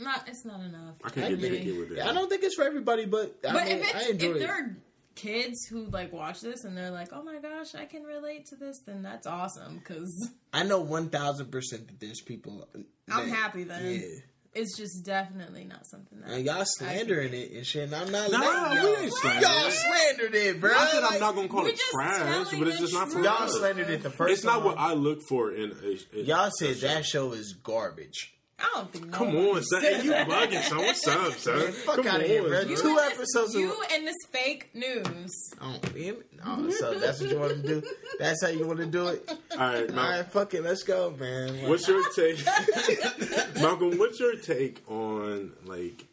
[0.00, 0.28] not.
[0.28, 0.94] It's not enough.
[1.04, 1.78] I can't I get agree.
[1.78, 2.00] with it.
[2.00, 4.36] I don't think it's for everybody, but I But mean, if I it's enjoy if
[4.36, 4.38] it.
[4.40, 4.76] there are
[5.14, 8.56] kids who like watch this and they're like, oh my gosh, I can relate to
[8.56, 12.68] this, then that's awesome because I know one thousand percent that there's people.
[13.10, 14.00] I'm happy then.
[14.00, 14.20] Yeah.
[14.58, 17.84] It's just definitely not something that And y'all slandering it and shit.
[17.84, 18.30] And I'm not.
[18.30, 19.72] Nah, letting we y'all, ain't slandering y'all it.
[19.72, 20.72] slandered it, bro.
[20.74, 22.92] I said I'm not gonna call we're it just trash, telling but it's the just
[22.94, 23.24] not for truth.
[23.24, 23.56] Y'all us.
[23.58, 24.32] slandered it the first.
[24.32, 24.64] It's not time.
[24.64, 26.18] what I look for in a.
[26.18, 26.86] a Y'all a said show.
[26.88, 28.34] that show is garbage.
[28.60, 29.12] I don't think.
[29.12, 29.80] Come nobody on, son.
[29.82, 30.28] said Hey, you that.
[30.28, 30.78] bugging, son.
[30.78, 31.58] What's up, son?
[31.58, 32.60] Man, fuck Come outta here, on, bro.
[32.62, 32.68] son.
[32.70, 35.32] You Two and this- episodes of- You and this fake news.
[35.60, 37.82] Oh, you- oh, so that's what you want to do?
[38.18, 39.30] That's how you want to do it?
[39.58, 41.68] All right, All Mal- right, fuck it, let's go, man.
[41.68, 42.38] What's your take,
[43.56, 43.98] Malcolm?
[43.98, 46.04] What's your take on like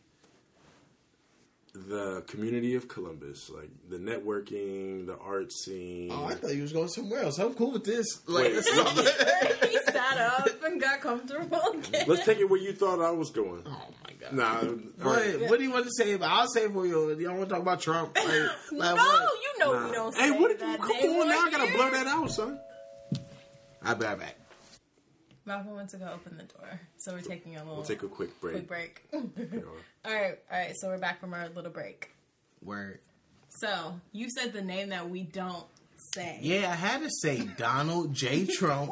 [1.73, 6.09] the community of Columbus, like the networking, the art scene?
[6.11, 7.37] Oh, I thought you was going somewhere else.
[7.37, 8.07] I'm cool with this.
[8.27, 8.69] Like, Wait, let's
[9.69, 12.05] he sat up and got comfortable again.
[12.07, 13.61] Let's take it where you thought I was going.
[13.65, 13.69] oh
[14.03, 14.33] my god.
[14.33, 14.65] Nah, all
[15.03, 15.49] What, right.
[15.49, 16.31] what do you want to say about?
[16.31, 17.09] I'll say for you.
[17.11, 18.17] You don't want to talk about Trump?
[18.25, 18.27] Like,
[18.71, 19.29] like no, what?
[19.43, 19.85] you know Nah.
[19.85, 20.15] we don't.
[20.15, 20.47] Hey, say what?
[20.47, 20.79] Did that.
[20.79, 21.41] you, come on now!
[21.45, 22.59] I gotta blur that out, son.
[23.86, 24.36] I'll be right back.
[25.45, 28.07] Malcolm went to go open the door, so we're taking a little We'll take a
[28.07, 28.67] quick break.
[28.67, 29.03] quick break.
[29.13, 29.21] all
[30.13, 30.73] right, all right.
[30.75, 32.09] So we're back from our little break.
[32.63, 32.99] Word.
[33.49, 35.65] So you said the name that we don't
[36.13, 36.39] say.
[36.41, 38.45] Yeah, I had to say Donald J.
[38.57, 38.91] Trump.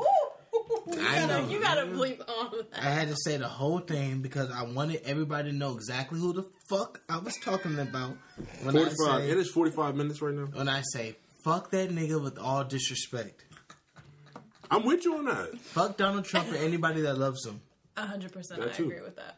[0.87, 1.49] you I gotta, know.
[1.49, 2.79] You gotta bleep all of that.
[2.85, 6.33] I had to say the whole thing because I wanted everybody to know exactly who
[6.33, 8.15] the fuck I was talking about
[8.61, 9.21] when I Forty-five.
[9.23, 10.45] say It is forty-five minutes right now.
[10.53, 13.43] when I say fuck that nigga with all disrespect.
[14.71, 15.57] I'm with you on that.
[15.59, 17.61] Fuck Donald Trump and anybody that loves him.
[17.97, 18.61] hundred percent.
[18.61, 18.85] That I too.
[18.85, 19.37] agree with that.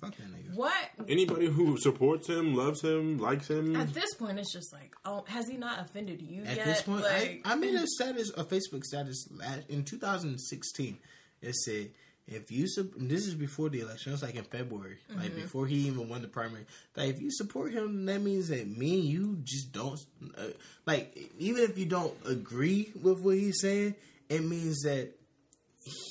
[0.00, 0.54] Fuck that nigga.
[0.54, 0.74] What
[1.08, 3.74] Anybody who supports him, loves him, likes him.
[3.76, 6.50] at this point it's just like, oh, has he not offended you yet?
[6.50, 6.66] At yet?
[6.66, 10.98] this point, like, I, I made a status, a Facebook status last, in 2016.
[11.42, 11.90] It said,
[12.26, 15.66] if you, sup- this is before the election, it was like in February, like before
[15.66, 16.66] he even won the primary.
[16.96, 19.98] Like, if you support him, that means that me and you just don't,
[20.36, 20.42] uh,
[20.86, 23.94] like, even if you don't agree with what he's saying,
[24.28, 25.12] it means that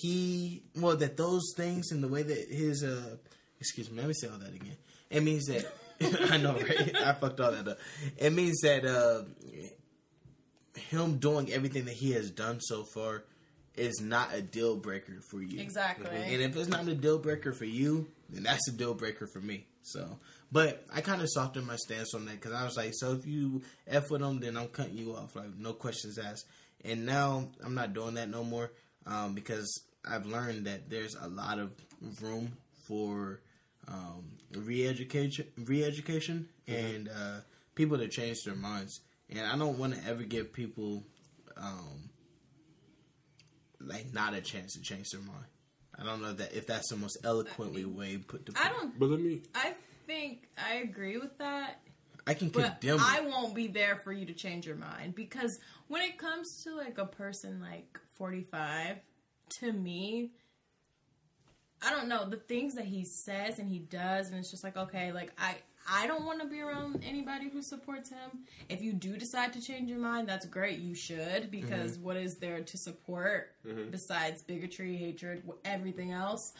[0.02, 3.18] he, well, that those things and the way that his, uh,
[3.60, 4.78] excuse me, let me say all that again.
[5.10, 5.66] It means that,
[6.32, 6.96] I know, right?
[6.96, 7.78] I fucked all that up.
[8.18, 9.24] It means that, uh,
[10.78, 13.24] him doing everything that he has done so far
[13.76, 15.60] is not a deal breaker for you.
[15.60, 16.10] exactly.
[16.10, 19.40] And if it's not a deal breaker for you, then that's a deal breaker for
[19.40, 19.66] me.
[19.84, 20.20] So,
[20.52, 23.26] but I kind of softened my stance on that because I was like, so if
[23.26, 26.46] you f with them, then I'm cutting you off, like no questions asked.
[26.84, 28.72] And now I'm not doing that no more
[29.06, 31.72] um, because I've learned that there's a lot of
[32.22, 32.54] room
[32.88, 33.42] for
[33.88, 34.24] um,
[34.54, 37.40] re-education, re-education, and uh,
[37.76, 39.02] people to change their minds.
[39.30, 41.04] And I don't want to ever give people
[41.58, 42.10] um,
[43.82, 45.46] like not a chance to change their mind.
[46.00, 48.54] I don't know that if that's the most eloquently way put to.
[48.56, 48.98] I don't.
[48.98, 49.42] But let me.
[49.56, 49.74] I
[50.06, 51.82] think I agree with that.
[52.28, 53.00] I can But condemn.
[53.02, 53.30] I it.
[53.30, 56.98] won't be there for you to change your mind because when it comes to like
[56.98, 58.98] a person like 45,
[59.50, 60.32] to me,
[61.86, 64.76] I don't know the things that he says and he does, and it's just like
[64.78, 65.56] okay, like I
[65.90, 68.40] I don't want to be around anybody who supports him.
[68.68, 70.80] If you do decide to change your mind, that's great.
[70.80, 72.04] You should because Mm-hmm.
[72.04, 73.54] what is there to support
[73.92, 76.52] besides bigotry, hatred, everything else?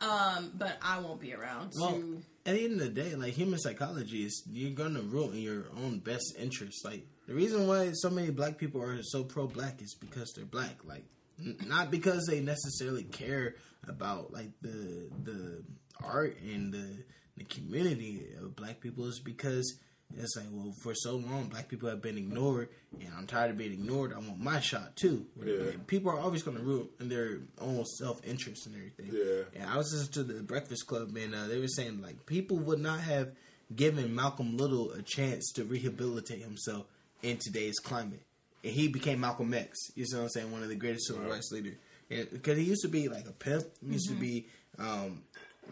[0.00, 2.22] Um, but I won't be around to.
[2.46, 5.64] At the end of the day, like human psychology is, you're gonna rule in your
[5.82, 6.84] own best interest.
[6.84, 10.76] Like the reason why so many black people are so pro-black is because they're black.
[10.84, 11.04] Like
[11.40, 13.54] n- not because they necessarily care
[13.88, 15.62] about like the the
[16.02, 17.04] art and the
[17.38, 19.06] the community of black people.
[19.06, 19.78] Is because
[20.16, 22.68] it's like, well, for so long, black people have been ignored,
[23.00, 24.12] and I'm tired of being ignored.
[24.12, 25.26] I want my shot too.
[25.44, 25.72] Yeah.
[25.86, 29.10] People are always going to root in their own self interest and everything.
[29.12, 29.60] Yeah.
[29.60, 32.58] And I was listening to the Breakfast Club, and uh, they were saying like people
[32.58, 33.32] would not have
[33.74, 36.86] given Malcolm Little a chance to rehabilitate himself
[37.22, 38.22] in today's climate,
[38.62, 39.78] and he became Malcolm X.
[39.96, 40.52] You see what I'm saying?
[40.52, 41.74] One of the greatest civil rights leaders.
[42.08, 44.46] Because he used to be like a pimp, he used to be
[44.78, 45.22] um,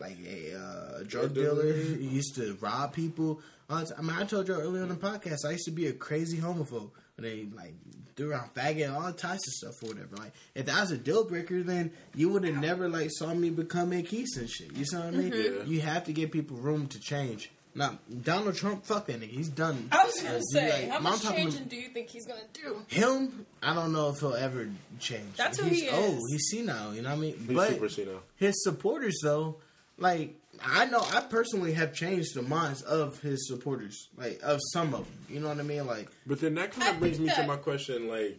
[0.01, 1.72] like a uh, drug dealer.
[1.72, 3.41] He used to rob people.
[3.71, 6.39] I mean, I told you earlier on the podcast, I used to be a crazy
[6.39, 6.91] homophobe.
[7.17, 7.75] And they like
[8.17, 10.17] threw around faggot, all types of stuff or whatever.
[10.17, 13.51] Like if that was a deal breaker, then you would have never like saw me
[13.51, 14.73] become a keys and shit.
[14.77, 15.33] You see what I mean?
[15.35, 15.63] Yeah.
[15.65, 17.51] You have to give people room to change.
[17.75, 19.31] Now Donald Trump, fuck that nigga.
[19.31, 19.89] He's done.
[19.93, 22.83] I was gonna Uh, say, like, how much changing do you think he's gonna do?
[22.89, 24.69] him, I don't know if he'll ever
[25.01, 25.37] change.
[25.37, 26.17] That's who he's he old.
[26.17, 26.23] is.
[26.33, 26.95] He's senile.
[26.95, 27.39] You know what I mean?
[27.39, 28.23] He's but super senile.
[28.37, 29.57] his supporters, though,
[29.99, 30.35] like
[30.65, 35.05] I know, I personally have changed the minds of his supporters, like of some of
[35.05, 35.19] them.
[35.29, 35.87] You know what I mean?
[35.87, 38.39] Like, But then that kind of brings me to my question, like,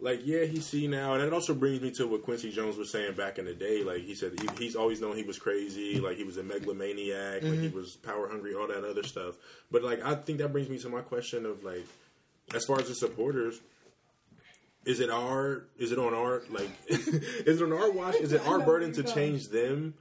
[0.00, 2.90] like yeah, he's see now, and it also brings me to what Quincy Jones was
[2.90, 3.84] saying back in the day.
[3.84, 7.42] Like he said, he, he's always known he was crazy, like he was a megalomaniac,
[7.42, 7.76] like he mm-hmm.
[7.76, 9.36] was power hungry, all that other stuff.
[9.70, 11.86] But like, I think that brings me to my question of like,
[12.54, 13.60] as far as the supporters.
[14.84, 15.62] Is it our?
[15.78, 16.68] Is it on our like?
[16.88, 18.16] is it on our watch?
[18.16, 19.94] Is it our burden to change them,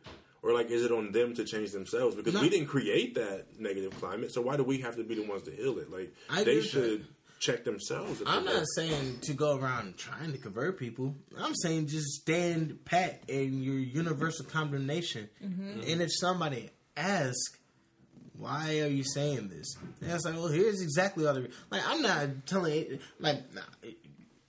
[0.44, 2.16] or like is it on them to change themselves?
[2.16, 2.42] Because No.
[2.42, 5.44] we didn't create that negative climate, so why do we have to be the ones
[5.44, 5.92] to heal it?
[5.92, 7.06] Like I they with should
[7.40, 8.22] check themselves.
[8.26, 11.16] I'm they- not saying to go around trying to convert people.
[11.38, 15.30] I'm saying just stand pat in your universal condemnation.
[15.44, 15.82] Mm-hmm.
[15.90, 17.58] And if somebody asks,
[18.38, 19.76] why are you saying this?
[20.02, 21.82] And it's like, well, here's exactly all the like.
[21.88, 23.54] I'm not telling like.
[23.54, 23.62] Nah,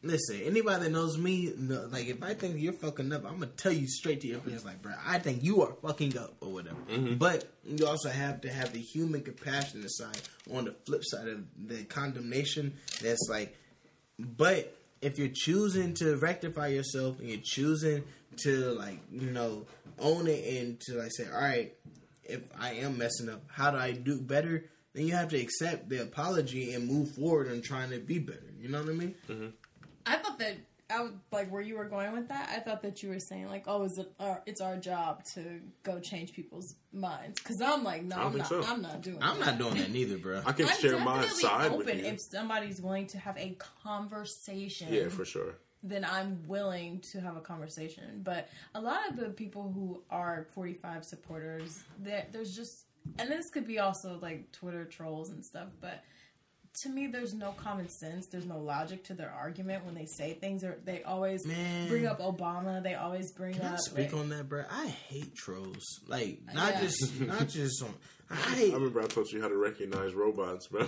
[0.04, 3.46] Listen, anybody that knows me, know, like if I think you're fucking up, I'm gonna
[3.46, 6.52] tell you straight to your face, like, bro, I think you are fucking up or
[6.52, 6.80] whatever.
[6.90, 7.18] Mm-hmm.
[7.18, 10.20] But you also have to have the human compassion side
[10.52, 12.74] on the flip side of the condemnation.
[13.00, 13.56] That's like,
[14.18, 18.02] but if you're choosing to rectify yourself and you're choosing
[18.44, 19.66] to like, you know,
[19.98, 21.74] own it and to like say, all right,
[22.24, 24.64] if I am messing up, how do I do better?
[24.94, 28.52] Then you have to accept the apology and move forward and trying to be better.
[28.58, 29.14] You know what I mean?
[29.28, 29.46] Mm-hmm.
[30.06, 30.56] I thought that
[30.90, 32.50] I was like where you were going with that.
[32.54, 35.60] I thought that you were saying like, oh, is it our, it's our job to
[35.84, 37.40] go change people's minds?
[37.40, 38.64] Because I'm like, no, I don't I'm think not.
[38.66, 38.72] so.
[38.72, 39.18] I'm not doing.
[39.22, 39.46] I'm that.
[39.46, 40.42] not doing that neither, bro.
[40.44, 42.04] I can I'm share my side open with you.
[42.04, 44.92] if somebody's willing to have a conversation.
[44.92, 45.54] yeah, for sure.
[45.82, 48.20] then I'm willing to have a conversation.
[48.22, 52.84] But a lot of the people who are 45 supporters, there- there's just,
[53.18, 56.04] and this could be also like Twitter trolls and stuff, but
[56.82, 58.26] to me, there's no common sense.
[58.28, 60.64] There's no logic to their argument when they say things.
[60.64, 61.88] Or they always Man.
[61.88, 62.82] bring up Obama.
[62.82, 63.80] They always bring Can I up.
[63.80, 64.64] speak like- on that, bro?
[64.70, 66.00] I hate trolls.
[66.08, 66.80] Like uh, not Yeah.
[66.80, 67.94] just not just on.
[68.30, 70.84] I I remember I taught you how to recognize robots, bro.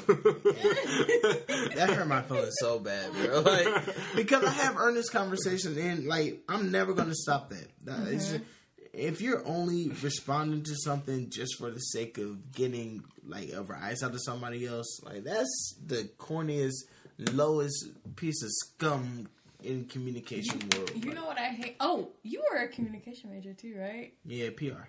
[0.74, 3.40] that hurt my feelings so bad, bro.
[3.40, 3.66] Like
[4.16, 7.68] because I have earnest conversations and like I'm never gonna stop that.
[7.84, 8.36] That- it's mm-hmm.
[8.38, 8.50] just-
[8.96, 14.02] if you're only responding to something just for the sake of getting like a rise
[14.02, 16.74] out of somebody else, like that's the corniest,
[17.32, 19.28] lowest piece of scum
[19.62, 20.92] in communication world.
[20.94, 21.76] You know what I hate?
[21.80, 24.12] Oh, you were a communication major too, right?
[24.24, 24.88] yeah, PR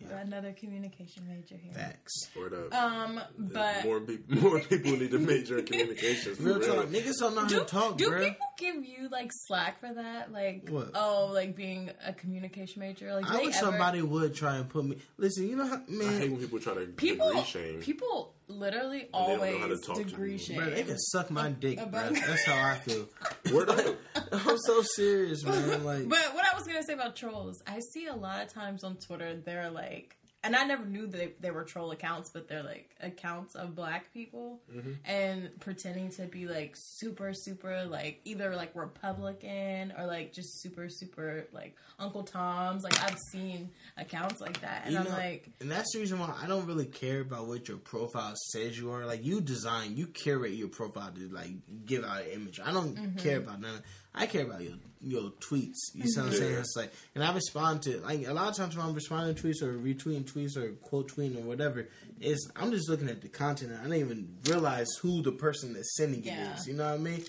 [0.00, 1.72] We're another communication major here.
[1.72, 2.28] facts.
[2.36, 2.74] Word up.
[2.74, 6.40] Um, but more people, more people need to major in communications.
[6.40, 6.74] Real real.
[6.76, 8.20] talk, niggas don't know how do, to talk, do bro.
[8.24, 10.32] people give you like slack for that?
[10.32, 10.90] Like, What?
[10.94, 13.14] oh, like being a communication major?
[13.14, 14.98] Like, I wish ever- somebody would try and put me.
[15.16, 17.80] Listen, you know how I hate when people try to people degree shame.
[17.80, 20.38] people literally don't know how to always talk degree you.
[20.38, 20.56] shame.
[20.56, 22.10] bro, they can suck my dick, bro.
[22.10, 23.06] That's how I feel.
[23.52, 23.96] Word up.
[24.32, 25.54] I'm so serious, man.
[25.84, 28.84] Like, But what I was gonna say about trolls, I see a lot of times
[28.84, 32.46] on Twitter they're like, and I never knew that they, they were troll accounts, but
[32.48, 34.60] they're like accounts of black people
[35.04, 40.88] and pretending to be like super super like either like Republican or like just super
[40.88, 42.84] super like Uncle Tom's.
[42.84, 46.18] Like I've seen accounts like that, and you I'm know, like, and that's the reason
[46.18, 49.06] why I don't really care about what your profile says you are.
[49.06, 51.52] Like, you design, you curate your profile to like
[51.86, 52.60] give out an image.
[52.64, 53.18] I don't Mm-hmm.
[53.18, 53.82] care about none.
[54.14, 55.92] I care about your your tweets.
[55.92, 56.38] You see what I'm mm-hmm.
[56.38, 56.54] saying?
[56.54, 59.42] It's like, and I respond to like a lot of times when I'm responding to
[59.42, 61.88] tweets or retweeting tweets or quote tweeting or whatever,
[62.20, 63.72] is I'm just looking at the content.
[63.72, 66.54] and I don't even realize who the person that's sending it Yeah.
[66.54, 66.66] is.
[66.66, 67.24] You know what I mean?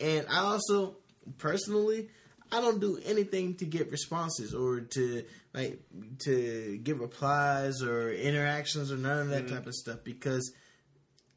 [0.00, 0.96] And I also
[1.38, 2.08] personally,
[2.50, 5.24] I don't do anything to get responses or to
[5.54, 5.80] like
[6.24, 9.54] to get replies or interactions or none of that mm-hmm.
[9.56, 10.52] type of stuff because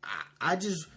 [0.03, 0.87] I, I just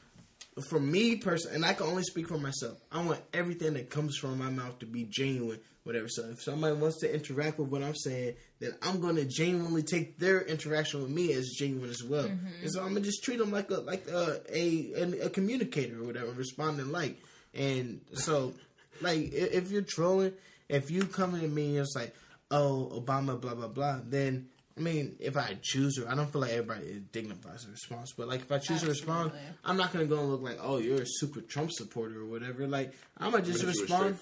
[0.62, 2.78] for me personally, and I can only speak for myself.
[2.90, 6.08] I want everything that comes from my mouth to be genuine, whatever.
[6.08, 9.82] So if somebody wants to interact with what I'm saying, then I'm going to genuinely
[9.82, 12.24] take their interaction with me as genuine as well.
[12.24, 12.62] Mm-hmm.
[12.62, 16.00] And so I'm gonna just treat them like a like a a, a, a communicator
[16.00, 17.18] or whatever, responding like.
[17.52, 18.54] And so,
[19.00, 20.32] like, if you're trolling,
[20.68, 22.14] if you come to me and it's like,
[22.50, 24.48] oh, Obama, blah blah blah, then
[24.78, 28.12] I mean, if I choose to, I don't feel like everybody dignifies a response.
[28.12, 29.56] But like, if I choose to respond, Absolutely.
[29.64, 32.66] I'm not gonna go and look like, oh, you're a super Trump supporter or whatever.
[32.66, 34.18] Like, I'm gonna just Hit you with respond.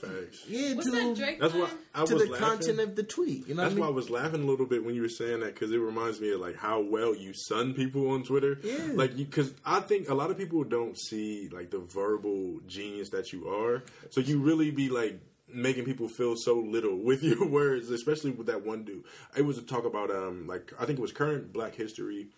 [0.48, 1.40] Yeah, What's to that Drake?
[1.40, 1.70] That's why line?
[1.92, 2.46] I to was the laughing.
[2.48, 3.48] content of the tweet.
[3.48, 5.08] You know That's what why I I was laughing a little bit when you were
[5.08, 8.56] saying that because it reminds me of like how well you sun people on Twitter.
[8.62, 8.92] Yeah.
[8.94, 13.32] Like, because I think a lot of people don't see like the verbal genius that
[13.32, 13.82] you are.
[14.10, 15.18] So you really be like
[15.54, 19.04] making people feel so little with your words, especially with that one dude.
[19.36, 22.28] It was a talk about um like I think it was current Black History.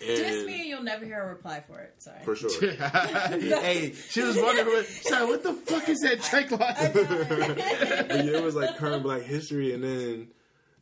[0.00, 1.94] And Just me, you'll never hear a reply for it.
[1.98, 2.24] Sorry.
[2.24, 2.50] for sure.
[2.72, 8.08] hey, she was wondering, what, sorry, what the fuck is that Drake line?
[8.08, 10.28] but yeah, it was like current Black history, and then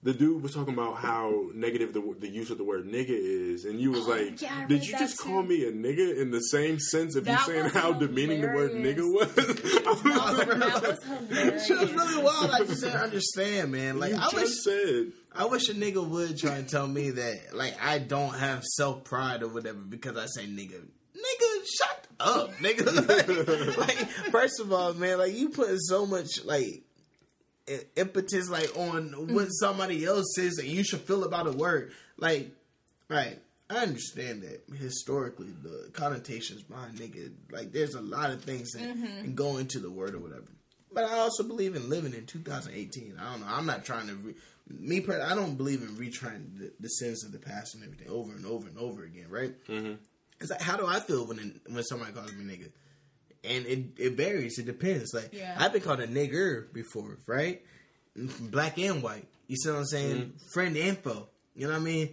[0.03, 3.64] the dude was talking about how negative the the use of the word nigga is,
[3.66, 5.28] and you was Oh, like, yeah, "Did you that just too.
[5.28, 8.40] call me a nigga in the same sense of That you saying was how demeaning
[8.40, 11.66] the word nigga was?" that was hilarious.
[11.66, 12.51] She was really wild.
[12.51, 13.98] I just didn't understand, man.
[13.98, 15.12] Like, you I just wish, said.
[15.32, 19.05] I wish a nigga would try and tell me that, like, I don't have self
[19.05, 20.80] pride or whatever because I say nigga.
[20.80, 23.76] Nigga, shut up, nigga.
[23.76, 23.98] like,
[24.30, 26.82] first of all, man, like, you put so much, like,
[27.68, 31.92] i- impetus, like, on what somebody else says that you should feel about a word.
[32.16, 32.50] Like,
[33.08, 33.38] right.
[33.68, 39.34] I understand that historically the connotations behind nigga, like there's a lot of things that
[39.36, 40.46] go into the word or whatever.
[40.92, 43.16] But I also believe in living in 2018.
[43.16, 43.46] I don't know.
[43.48, 44.14] I'm not trying to.
[44.16, 44.34] Re-
[44.68, 48.32] me, I don't believe in retrying the, the sins of the past and everything over
[48.32, 49.26] and over and over again.
[49.28, 49.54] Right?
[49.68, 49.94] Mm-hmm.
[50.40, 52.70] It's like, how do I feel when when somebody calls me nigga?
[53.45, 54.59] And it it varies.
[54.59, 55.12] It depends.
[55.14, 55.57] Like Yeah.
[55.59, 57.62] I've been called a nigger before, right?
[58.41, 59.26] Black and white.
[59.47, 60.32] You see what I'm saying?
[60.53, 61.28] Friend info.
[61.55, 62.11] You know what I mean?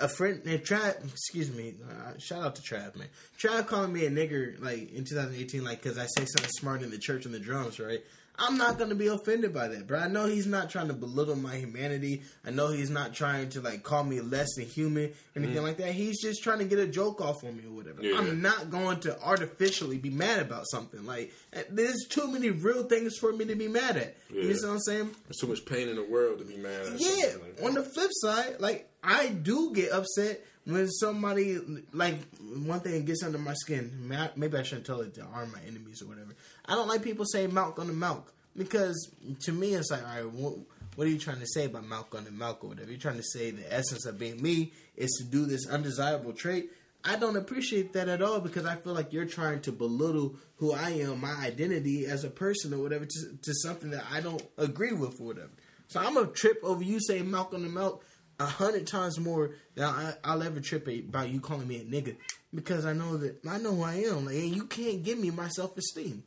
[0.00, 3.06] A friend, and Trav, excuse me, uh, shout out to Trav, man.
[3.38, 6.90] Trav calling me a nigger, like, in 2018, like, because I say something smart in
[6.90, 8.00] the church and the drums, right?
[8.38, 9.98] I'm not going to be offended by that, bro.
[9.98, 12.22] I know he's not trying to belittle my humanity.
[12.44, 15.78] I know he's not trying to, like, call me less than human or anything like
[15.78, 15.92] that.
[15.92, 18.02] He's just trying to get a joke off on me or whatever.
[18.02, 18.18] Yeah.
[18.18, 21.06] I'm not going to artificially be mad about something.
[21.06, 24.16] Like, uh, there's too many real things for me to be mad at.
[24.30, 24.54] You Yeah.
[24.54, 25.10] see what I'm saying?
[25.26, 27.00] There's too much pain in the world to be mad at.
[27.00, 27.32] Yeah.
[27.40, 27.64] like that.
[27.66, 31.58] On the flip side, like I do get upset when somebody
[31.92, 32.16] like
[32.64, 34.10] one thing gets under my skin.
[34.36, 36.34] Maybe I shouldn't tell it to arm my enemies or whatever.
[36.68, 39.10] I don't like people saying milk on the milk because
[39.40, 40.54] to me it's like, all right, what,
[40.96, 42.90] what are you trying to say about milk on the milk or whatever?
[42.90, 46.70] You're trying to say the essence of being me is to do this undesirable trait.
[47.04, 50.72] I don't appreciate that at all because I feel like you're trying to belittle who
[50.72, 54.42] I am, my identity as a person or whatever, to, to something that I don't
[54.58, 55.50] agree with or whatever.
[55.86, 58.04] So I'm gonna trip over you saying milk on the milk
[58.40, 62.16] a hundred times more than I, I'll ever trip about you calling me a nigga
[62.52, 65.30] because I know that I know who I am, like, and you can't give me
[65.30, 66.24] my self esteem.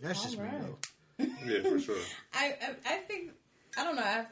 [0.00, 0.78] That's just me though.
[1.46, 1.96] Yeah, for sure.
[2.34, 3.32] I, I I think
[3.76, 4.02] I don't know.
[4.02, 4.30] I have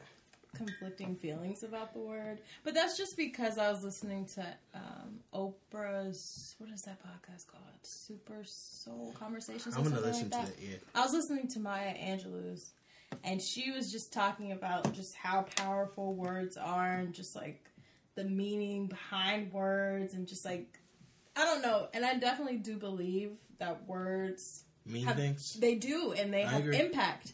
[0.55, 6.55] conflicting feelings about the word, but that's just because I was listening to um, Oprah's
[6.57, 7.63] what is that podcast called?
[7.83, 9.75] Super Soul Conversations.
[9.75, 10.57] or I'm gonna something listen like to that.
[10.57, 10.65] that.
[10.65, 10.77] Yeah.
[10.95, 12.71] I was listening to Maya Angelou's,
[13.23, 17.63] and she was just talking about just how powerful words are, and just like
[18.15, 20.79] the meaning behind words, and just like
[21.35, 21.87] I don't know.
[21.93, 25.53] And I definitely do believe that words Mean have- things.
[25.59, 26.79] They do, and they I have agree.
[26.79, 27.33] impact.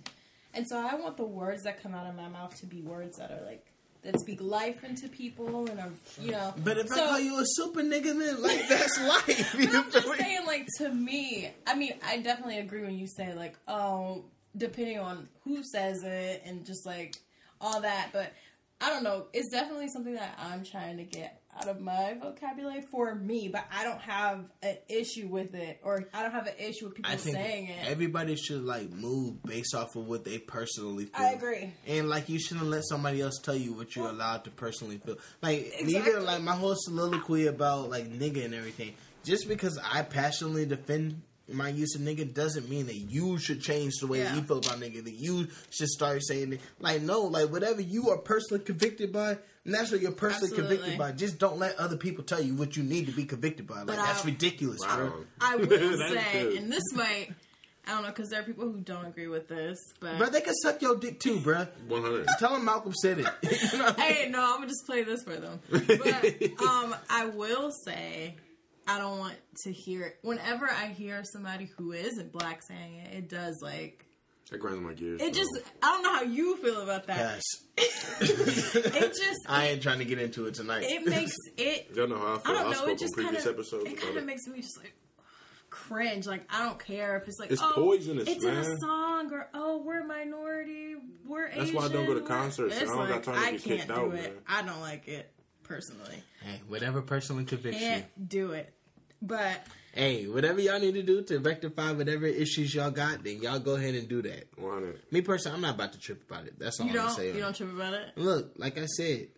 [0.53, 3.17] And so I want the words that come out of my mouth to be words
[3.17, 3.65] that are like
[4.03, 5.89] that speak life into people and are
[6.21, 6.53] you know.
[6.63, 9.55] But if I call you a super nigga, then like that's life.
[9.57, 10.15] But I'm just me?
[10.17, 14.23] saying, like to me, I mean, I definitely agree when you say like, oh,
[14.55, 17.15] depending on who says it and just like
[17.59, 18.09] all that.
[18.13, 18.31] But
[18.79, 19.25] I don't know.
[19.33, 23.47] It's definitely something that I'm trying to get out of my vocabulary for me.
[23.47, 26.95] But I don't have an issue with it, or I don't have an issue with
[26.95, 27.87] people I think saying it.
[27.87, 31.25] everybody should like move based off of what they personally feel.
[31.25, 31.73] I agree.
[31.87, 35.17] And like you shouldn't let somebody else tell you what you're allowed to personally feel.
[35.41, 35.95] Like Exactly.
[35.95, 38.93] even like my whole soliloquy about like nigga and everything.
[39.23, 41.21] Just because I passionately defend
[41.51, 44.35] my use of nigga doesn't mean that you should change the way that Yeah.
[44.35, 45.03] you feel about nigga.
[45.03, 46.61] That you should start saying it.
[46.79, 50.77] Like no, like whatever you are personally convicted by, and that's what you're personally Absolutely.
[50.77, 51.11] convicted by.
[51.11, 53.77] Just don't let other people tell you what you need to be convicted by.
[53.77, 55.05] Like But that's I- ridiculous, bro.
[55.05, 55.13] Wow.
[55.41, 56.53] I will say, good.
[56.55, 57.29] and this might,
[57.87, 60.41] I don't know, because there are people who don't agree with this, but Bro, they
[60.41, 61.67] can suck your dick too, bro.
[61.87, 62.27] One hundred.
[62.39, 63.27] Tell them Malcolm said it.
[63.71, 64.15] You know I mean?
[64.15, 65.59] hey, no, I'm gonna just play this for them.
[65.69, 68.35] But um, I will say,
[68.87, 70.17] I don't want to hear it.
[70.21, 73.13] whenever I hear somebody who isn't black saying it.
[73.17, 74.05] It does like
[74.51, 75.21] That grinds my gears.
[75.21, 75.41] it bro.
[75.41, 75.49] just.
[75.81, 77.17] I don't know how you feel about that.
[77.17, 77.41] Yes.
[78.21, 80.83] It just I ain't trying to get into it tonight.
[80.83, 81.89] it makes it.
[81.95, 82.51] Y'all know how I I feel.
[82.51, 82.77] I, don't know.
[82.77, 84.93] spoke It just on kind previous of episodes it kind of makes me just like
[85.69, 86.25] cringe.
[86.27, 89.49] Like I don't care if it's like It's oh, poisonous, It's in a song or
[89.53, 90.95] Oh, we're minority.
[91.27, 91.59] We're Asian.
[91.59, 92.79] That's why I don't go to concerts.
[92.81, 94.13] I don't got time to I get can't kicked do out, it.
[94.13, 94.31] man.
[94.47, 95.31] I don't like it
[95.67, 96.23] personally.
[96.43, 97.79] Hey, whatever personally convicts.
[97.79, 98.73] Can't do it.
[99.21, 103.59] But Hey, whatever y'all need to do to rectify whatever issues y'all got, then y'all
[103.59, 104.49] go ahead and do that.
[104.57, 104.99] 100.
[105.11, 106.59] Me personally, I'm not about to trip about it.
[106.59, 107.15] That's all you I'm don't.
[107.15, 107.35] saying.
[107.35, 108.11] You don't trip about it.
[108.17, 109.29] Look, like I said,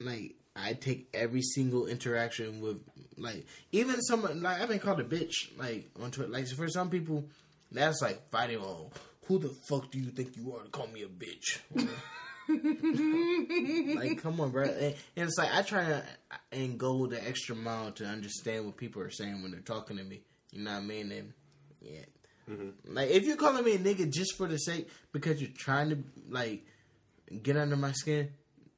[0.00, 2.80] like I take every single interaction with,
[3.18, 6.32] like even someone like I've been called a bitch, like on Twitter.
[6.32, 7.26] Like for some people,
[7.70, 8.90] that's like fighting on
[9.26, 11.58] who the fuck do you think you are to call me a bitch?
[12.48, 14.64] like, come on, bro.
[14.64, 16.02] And, and it's like I try to
[16.52, 20.04] and go the extra mile to understand what people are saying when they're talking to
[20.04, 20.22] me.
[20.52, 21.12] You know what I mean?
[21.12, 21.32] And
[21.80, 22.00] yeah,
[22.50, 22.94] mm-hmm.
[22.94, 25.98] like if you're calling me a nigga just for the sake because you're trying to
[26.30, 26.64] like
[27.42, 28.30] get under my skin,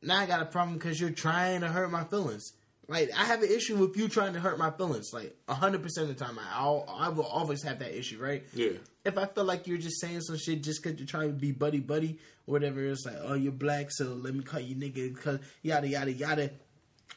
[0.03, 2.53] now I got a problem because you're trying to hurt my feelings.
[2.91, 5.13] Like I have an issue with you trying to hurt my feelings.
[5.13, 8.45] Like hundred percent of the time, I I'll, I will always have that issue, right?
[8.53, 8.73] Yeah.
[9.05, 11.53] If I feel like you're just saying some shit just because you're trying to be
[11.53, 12.19] buddy buddy
[12.49, 15.87] or whatever, it's like, oh, you're black, so let me call you nigga because yada
[15.87, 16.51] yada yada.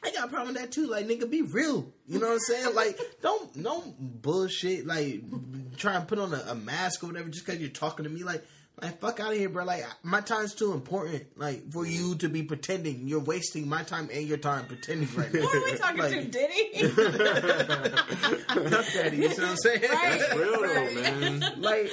[0.02, 0.86] I got a problem with that too.
[0.86, 1.92] Like, nigga, be real.
[2.06, 2.68] You know what I'm saying?
[2.74, 4.86] Like, don't don't bullshit.
[4.86, 5.22] Like,
[5.76, 8.22] try and put on a, a mask or whatever just because you're talking to me.
[8.22, 8.44] Like,
[8.82, 9.64] like fuck out of here, bro.
[9.64, 11.24] Like, my time's too important.
[11.38, 13.06] Like, for you to be pretending.
[13.06, 15.40] You're wasting my time and your time pretending right now.
[15.42, 16.88] Who are we talking Like- to, Diddy?
[17.94, 19.82] Fuck that, you see what I'm saying?
[19.82, 20.18] Right.
[20.18, 21.62] That's real though, man.
[21.62, 21.90] like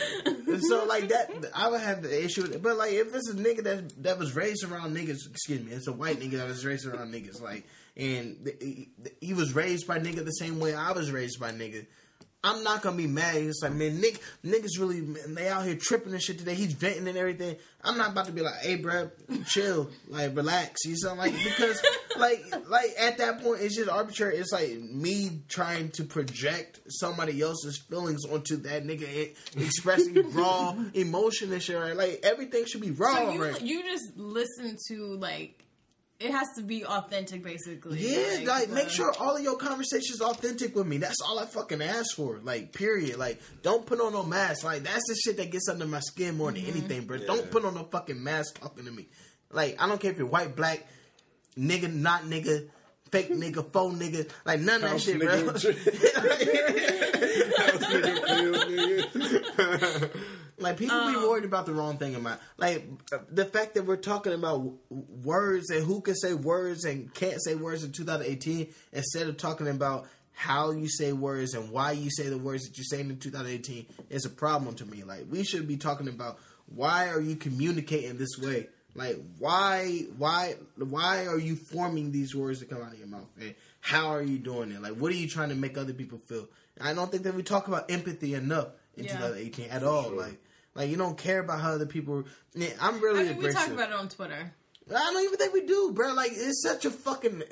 [0.61, 2.61] so like that I would have the issue with it.
[2.63, 5.87] But like if it's a nigga that that was raised around niggas, excuse me, it's
[5.87, 7.65] a white nigga that was raised around niggas, like
[7.97, 11.51] and th- he, he was raised by nigga the same way I was raised by
[11.51, 11.85] nigga.
[12.43, 13.35] I'm not gonna be mad.
[13.35, 16.55] It's like, man, Nick, niggas really, man, they out here tripping and shit today.
[16.55, 17.55] He's venting and everything.
[17.83, 19.11] I'm not about to be like, hey, bro,
[19.45, 20.83] chill, like, relax.
[20.85, 21.81] You sound like because,
[22.17, 24.37] like, like at that point, it's just arbitrary.
[24.37, 31.53] It's like me trying to project somebody else's feelings onto that nigga, expressing raw emotion
[31.53, 31.77] and shit.
[31.77, 31.95] Right?
[31.95, 33.61] Like everything should be raw, so you right?
[33.61, 35.63] you just listen to like
[36.21, 37.99] it has to be authentic, basically.
[37.99, 40.97] Yeah, like make uh, sure all of your conversations authentic with me.
[40.97, 42.39] That's all I fucking ask for.
[42.43, 43.17] Like, period.
[43.17, 44.63] Like, don't put on no mask.
[44.63, 47.17] Like, that's the shit that gets under my skin more than anything, bro.
[47.17, 49.07] Don't put on no fucking mask talking to me.
[49.51, 50.85] Like, I don't care if you're white, black,
[51.57, 52.69] nigga, not nigga,
[53.11, 54.29] fake nigga, faux nigga.
[54.45, 55.29] Like, none of that House shit, bro.
[60.61, 60.63] nigga.
[60.63, 62.85] Like people be um, worried about the wrong thing in about like
[63.29, 64.77] the fact that we're talking about w-
[65.23, 69.67] words and who can say words and can't say words in 2018 instead of talking
[69.67, 73.17] about how you say words and why you say the words that you're saying in
[73.17, 75.03] 2018 is a problem to me.
[75.03, 76.39] Like we should be talking about
[76.73, 78.67] why are you communicating this way?
[78.95, 83.27] Like why why why are you forming these words to come out of your mouth?
[83.39, 84.81] And how are you doing it?
[84.81, 86.47] Like what are you trying to make other people feel?
[86.79, 89.17] I don't think that we talk about empathy enough in Yeah.
[89.17, 90.09] 2018 at all.
[90.11, 90.41] Like
[90.75, 92.23] like you don't care about how other people.
[92.81, 93.59] I'm really I mean, we aggressive.
[93.59, 94.53] talk about it on Twitter.
[94.89, 96.13] I don't even think we do, bro.
[96.13, 97.43] Like it's such a fucking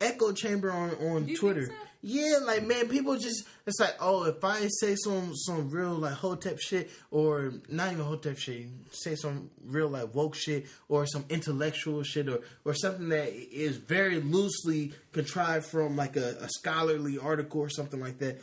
[0.00, 1.66] echo chamber on on You Twitter.
[1.66, 1.72] so?
[2.00, 6.12] Yeah, like man, people just it's like, oh, if I say some some real like
[6.12, 11.24] hotep shit, or not even hotep shit, say some real like woke shit, or some
[11.28, 17.18] intellectual shit, or or something that is very loosely contrived from like a, a scholarly
[17.18, 18.40] article or something like that.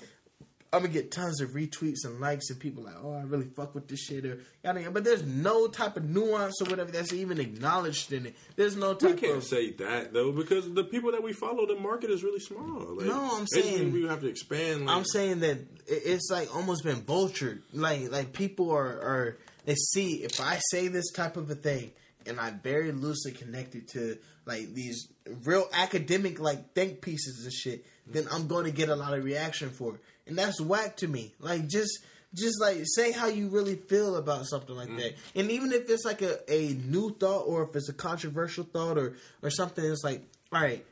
[0.75, 3.73] I'm gonna get tons of retweets and likes and people like, oh, I really fuck
[3.73, 4.91] with this shit or yada yada.
[4.91, 8.35] But there's no type of nuance or whatever that's even acknowledged in it.
[8.55, 11.75] There's no We can't of say that though because the people that we follow, the
[11.75, 12.95] market is really small.
[12.95, 14.85] Like, No, I'm saying- we have to expand.
[14.85, 17.61] Like, I'm saying that it's like almost been vultured.
[17.73, 21.91] Like like people are are they see if I say this type of a thing
[22.27, 25.07] and I'm very loosely connected to like these
[25.43, 29.23] real academic like think pieces and shit, then I'm going to get a lot of
[29.23, 31.33] reaction for it, and that's whack to me.
[31.39, 31.99] Like just.
[32.33, 34.97] Just like say how you really feel about something like mm.
[34.97, 38.65] that, and even if it's like a, a new thought or if it's a controversial
[38.65, 40.21] thought or or something, it's like,
[40.51, 40.85] all right,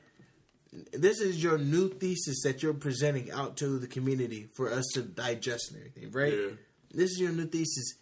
[0.92, 5.02] this is your new thesis that you're presenting out to the community for us to
[5.02, 6.34] digest and everything, right?
[6.34, 6.56] Yeah.
[6.92, 7.96] This is your new thesis.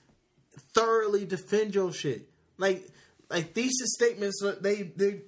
[0.73, 2.29] Thoroughly defend your shit.
[2.57, 2.87] Like
[3.29, 5.21] like thesis statements they they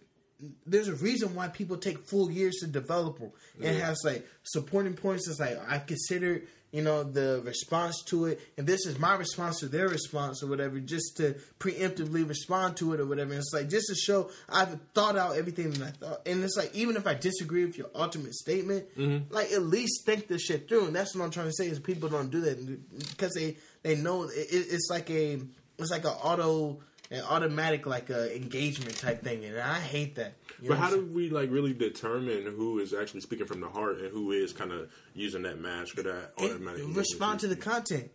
[0.65, 3.31] there's a reason why people take full years to develop them.
[3.59, 5.27] It has like supporting points.
[5.27, 9.59] It's like I consider you know the response to it, and this is my response
[9.59, 13.31] to their response or whatever, just to preemptively respond to it or whatever.
[13.31, 16.57] And it's like just to show I've thought out everything that I thought, and it's
[16.57, 19.31] like even if I disagree with your ultimate statement, mm-hmm.
[19.31, 20.87] like at least think this shit through.
[20.87, 23.95] And that's what I'm trying to say is people don't do that because they they
[23.95, 25.39] know it, it's like a
[25.77, 26.79] it's like an auto
[27.13, 30.33] an automatic like a engagement type thing, and I hate that.
[30.61, 33.99] You But how do we like really determine who is actually speaking from the heart
[33.99, 36.51] and who is kind of using that mask or that saying?
[36.51, 36.83] automatic?
[36.95, 38.09] respond to the content.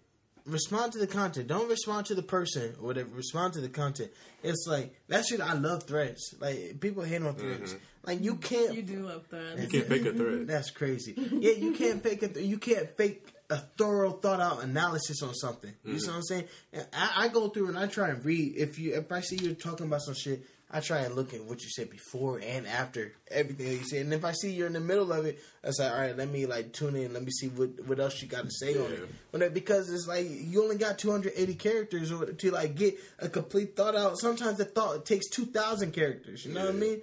[0.46, 1.46] respond to the content.
[1.46, 3.10] Don't respond to the person or whatever.
[3.14, 4.10] Respond to the content.
[4.42, 5.40] It's like that shit.
[5.40, 6.34] I love threads.
[6.40, 7.74] Like people hate on threads.
[7.74, 7.84] Mm-hmm.
[8.04, 8.74] Like you can't.
[8.74, 9.62] You do love threads.
[9.62, 10.46] You can't fake a thread.
[10.48, 11.14] That's crazy.
[11.16, 12.36] Yeah, you can't fake it.
[12.36, 15.72] You can't fake a thorough, thought out analysis on something.
[15.84, 16.10] You see mm-hmm.
[16.10, 16.44] what I'm saying?
[16.72, 18.54] And I, I go through and I try and read.
[18.56, 21.42] If you, if I see you talking about some shit, I try and look at
[21.44, 24.02] what you said before and after everything that you said.
[24.02, 26.28] And if I see you're in the middle of it, I say, all right, let
[26.28, 27.14] me like tune in.
[27.14, 29.08] Let me see what what else you got to say on it.
[29.32, 33.76] That- because it's like you only got 280 characters or to like get a complete
[33.76, 34.18] thought out.
[34.18, 36.44] Sometimes the thought takes 2,000 characters.
[36.44, 37.02] You know what I Yeah.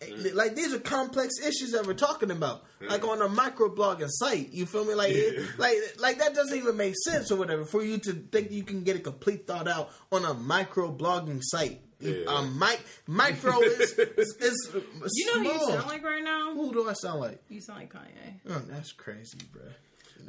[0.00, 0.34] Mean?
[0.34, 4.50] Like these are complex issues that we're talking about, like on a microblogging site.
[4.52, 4.94] You feel me?
[4.94, 8.50] Like, it- like, like that doesn't even make sense or whatever for you to think
[8.50, 11.80] you can get a complete thought out on a microblogging site.
[12.00, 12.24] Yeah.
[12.26, 14.74] Um, mic- micro is is, is
[15.14, 16.52] You know who you sound like right now?
[16.54, 17.40] Who do I sound like?
[17.48, 18.40] You sound like Kanye.
[18.50, 19.62] Oh, that's crazy, bro.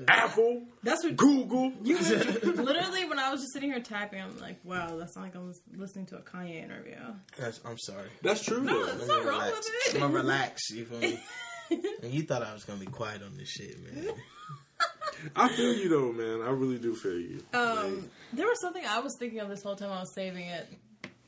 [0.07, 1.71] Apple, That's what Google.
[1.83, 1.97] you
[2.43, 5.53] literally when I was just sitting here typing, I'm like, wow, that's not like I'm
[5.75, 6.95] listening to a Kanye interview.
[7.37, 8.09] That's, I'm sorry.
[8.21, 8.85] That's true though.
[8.85, 9.55] There's Let nothing me wrong relax.
[9.55, 9.95] with it.
[9.95, 10.69] I'm gonna relax.
[10.71, 11.19] You feel me?
[12.03, 14.13] and you thought I was gonna be quiet on this shit, man.
[15.35, 16.45] I feel you though, man.
[16.45, 17.41] I really do feel you.
[17.53, 20.67] Um, there was something I was thinking of this whole time I was saving it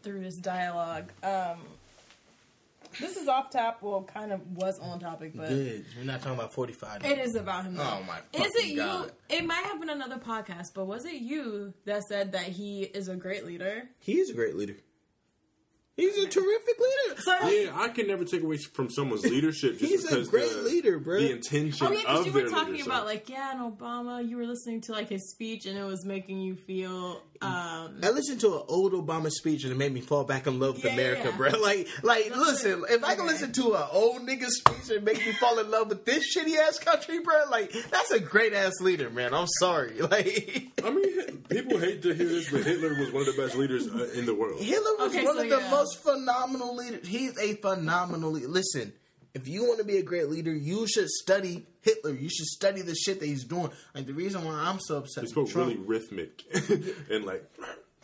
[0.04, 1.12] through this dialogue.
[1.24, 1.60] Um,
[3.00, 3.82] this is off top.
[3.82, 5.86] Well, kind of was on topic, but Good.
[5.98, 7.06] We're not talking about 45.
[7.06, 7.76] it is about him.
[7.76, 7.84] though.
[7.84, 9.12] Oh my Is it fucking you?
[9.30, 13.08] It might have been another podcast, but was it you that said that he is
[13.08, 13.84] a great leader?
[14.00, 14.76] He is a great leader.
[15.98, 17.22] He's a terrific leader.
[17.22, 20.52] So, Yeah, I can never take away from someone's leadership just He's a because great
[20.52, 21.20] the, leader, bro.
[21.20, 22.86] the intention Oh yeah, because you were talking leadership.
[22.86, 24.28] about like yeah, and Obama.
[24.28, 27.22] You were listening to like his speech, and it was making you feel.
[27.42, 30.60] um I listened to an old Obama speech and it made me fall back in
[30.60, 31.38] love with Yeah, America, yeah.
[31.38, 31.50] bro.
[31.68, 32.96] Like, like, That's listen, it.
[32.96, 33.34] if I can Okay.
[33.34, 36.56] listen to an old nigga speech and make me fall in love with this shitty
[36.58, 39.34] ass country, bro, like, that's a great ass leader, man.
[39.34, 39.94] I'm sorry.
[40.08, 43.56] Like, I mean, people hate to hear this, but Hitler was one of the best
[43.56, 44.62] leaders uh, in the world.
[44.62, 45.70] Hitler was Okay, one so of the yeah.
[45.88, 47.08] Most phenomenal leaders.
[47.08, 48.48] He's a phenomenal leader.
[48.48, 48.94] Listen,
[49.34, 52.14] if you want to be a great leader, you should study Hitler.
[52.14, 53.70] You should study the shit that he's doing.
[53.94, 55.24] Like the reason why I'm so upset.
[55.24, 56.44] He spoke with Trump, really rhythmic
[57.10, 57.44] and like,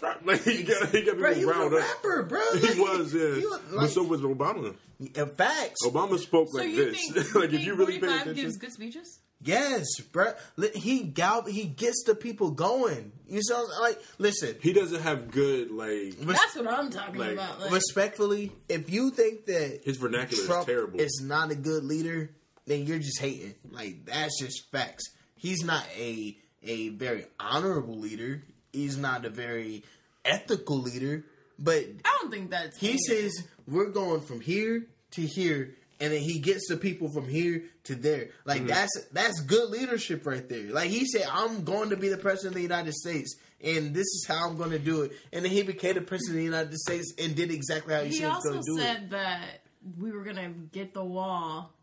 [0.26, 1.80] like he got, he got people bro, he was a riled up.
[1.80, 2.42] rapper, bro.
[2.54, 3.36] He was, yeah.
[3.36, 4.76] he was, but so was Obama.
[5.00, 5.86] in facts.
[5.86, 7.12] Obama spoke so like you this.
[7.12, 8.44] think, like you if you really pay 45 attention.
[8.44, 9.20] gives good speeches?
[9.44, 10.34] Yes, bro.
[10.76, 13.12] He gal he gets the people going.
[13.28, 14.56] You sound like listen.
[14.62, 15.89] he doesn't have good like
[16.22, 17.60] res- That's what I'm talking Like, about.
[17.62, 21.00] Like, respectfully, if you think that his vernacular Trump is terrible.
[21.02, 22.32] is not a good leader,
[22.66, 23.56] then you're just hating.
[23.72, 25.04] Like that's just facts.
[25.36, 28.44] He's not a a very honorable leader.
[28.72, 29.84] He's not a very
[30.24, 31.26] ethical leader.
[31.60, 33.32] But I don't think that's he says
[33.68, 37.95] we're going from here to here, and then he gets the people from here to
[37.95, 38.30] there.
[38.45, 38.68] Like Mm-hmm.
[38.68, 40.72] that's that's good leadership right there.
[40.72, 44.06] Like he said, I'm going to be the president of the United States, and this
[44.06, 45.14] is how I'm going to do it.
[45.32, 48.10] And then he became the president of the United States and did exactly how he,
[48.10, 48.82] He said he was also going to do it.
[48.82, 49.60] He also said that
[49.99, 51.74] we were gonna get the wall,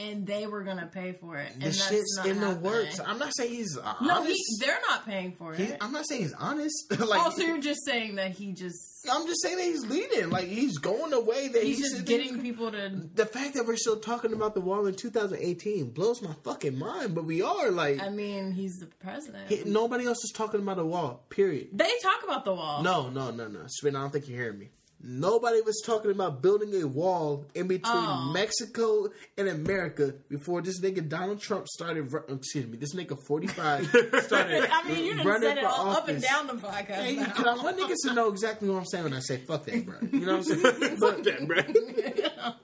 [0.00, 1.52] and they were gonna pay for it.
[1.52, 2.98] And The that's shit's in the works.
[3.04, 4.02] I'm not saying he's honest.
[4.02, 5.78] No, he, they're not paying for He- it.
[5.80, 6.86] I'm not saying he's honest.
[6.98, 10.30] like oh, so you're just saying that he just I'm just saying that he's leading.
[10.30, 13.08] Like he's going the way that he's he just getting he was people to.
[13.14, 17.14] the fact that we're still talking about the wall in 2018 blows my fucking mind,
[17.14, 19.48] but we are like I mean, he's the president.
[19.48, 21.24] he- nobody else is talking about a wall.
[21.30, 21.68] Period.
[21.72, 22.82] they talk about the wall.
[22.82, 23.60] No, no, no, no.
[23.66, 24.68] Spin, I don't think you're hearing me.
[25.02, 28.30] Nobody was talking about building a wall in between Oh.
[28.34, 32.12] Mexico and America before this nigga Donald Trump started.
[32.12, 33.86] ru- um, Excuse me, this nigga 45
[34.24, 36.86] started I mean, you done running said it all up and down the podcast.
[37.02, 37.32] Hey, now.
[37.36, 39.96] I want niggas to know exactly what I'm saying when I say fuck that, bro?
[40.12, 40.96] You know what I'm saying?
[40.98, 41.46] Fuck that,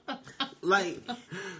[0.07, 0.17] bro.
[0.67, 0.99] like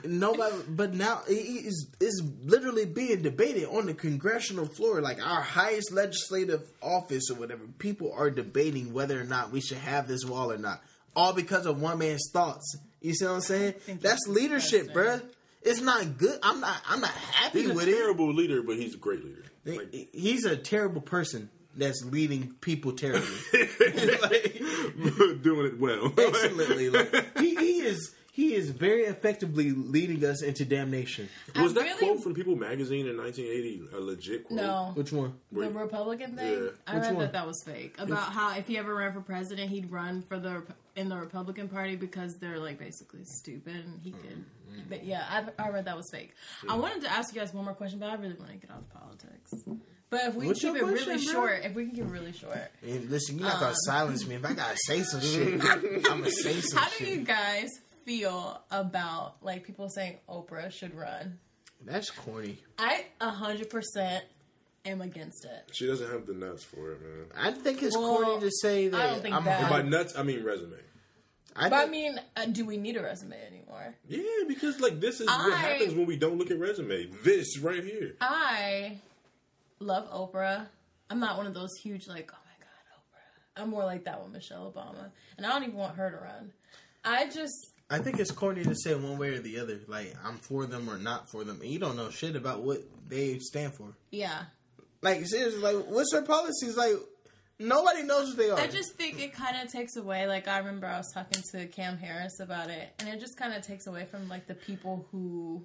[0.03, 5.01] nobody but now it is is literally being debated on the congressional floor.
[5.01, 9.78] Like our highest legislative office or whatever people are debating whether or not we should
[9.80, 10.82] have this wall or not.
[11.16, 12.76] All because of one man's thoughts.
[13.01, 13.74] You see what i'm saying?
[14.01, 15.22] That's leadership bruh.
[15.62, 16.39] it's not good.
[16.43, 17.91] I'm not i'm not happy He's a with it.
[17.95, 19.43] terrible leader, but he's a great leader.
[19.66, 23.28] Like, he's a terrible person that's leading people terribly.
[25.41, 26.12] Doing it well.
[26.18, 31.74] excellently like he, he is he is very effectively leading us into damnation Was I
[31.74, 34.58] that really- quote from People Magazine in 1980 a legit quote?
[34.58, 34.92] No.
[34.94, 35.74] which one The Wait.
[35.74, 36.70] Republican thing, Yeah.
[36.86, 37.24] I Which read one?
[37.26, 37.96] that that was fake.
[37.98, 40.62] About how if he ever ran for president, he'd run for the
[40.96, 44.30] in the Republican Party because they're like basically stupid, and he could.
[44.70, 44.82] Mm-hmm.
[44.90, 45.26] But yeah,
[45.60, 46.34] I, I read that was fake.
[46.70, 48.70] I wanted to ask you guys one more question, but I really want to get
[48.70, 49.52] off politics.
[50.10, 51.34] But if we What's keep it your really bro?
[51.34, 54.26] short, if we can keep it really short, And listen, you're not Um, gonna silence
[54.26, 54.36] me.
[54.36, 55.82] If I gotta say some shit, I'm
[56.22, 56.74] gonna say some shit.
[56.78, 57.10] how do shit.
[57.10, 57.68] you guys
[58.18, 61.38] feel about like people saying Oprah should run?
[61.86, 62.58] That's corny.
[62.80, 64.24] I a hundred percent
[64.86, 65.69] am against it.
[65.73, 67.26] She doesn't have the nuts for it, man.
[67.38, 68.99] I think it's Well, corny to say that.
[68.99, 70.77] I don't think I'm, that- by nuts, I mean resume.
[71.60, 73.94] I But I mean, uh, do we need a resume anymore?
[74.07, 77.07] Yeah, because like this is I- what happens when we don't look at resume.
[77.23, 78.15] This right here.
[78.22, 78.99] I
[79.80, 80.68] love Oprah.
[81.10, 83.61] I'm not one of those huge like, oh my god, Oprah.
[83.64, 86.53] I'm more like that with Michelle Obama, and I don't even want her to run.
[87.03, 89.80] I just I think it's corny to say one way or the other.
[89.88, 92.80] Like I'm for them or not for them, and you don't know shit about what
[93.07, 93.93] they stand for.
[94.11, 94.43] yeah.
[95.01, 96.76] Like seriously, like what's their policies?
[96.76, 96.93] Like
[97.59, 98.57] nobody knows what they are.
[98.59, 100.27] I just think it kind of takes away.
[100.27, 103.53] Like I remember I was talking to Cam Harris about it, and it just kind
[103.53, 105.64] of takes away from like the people who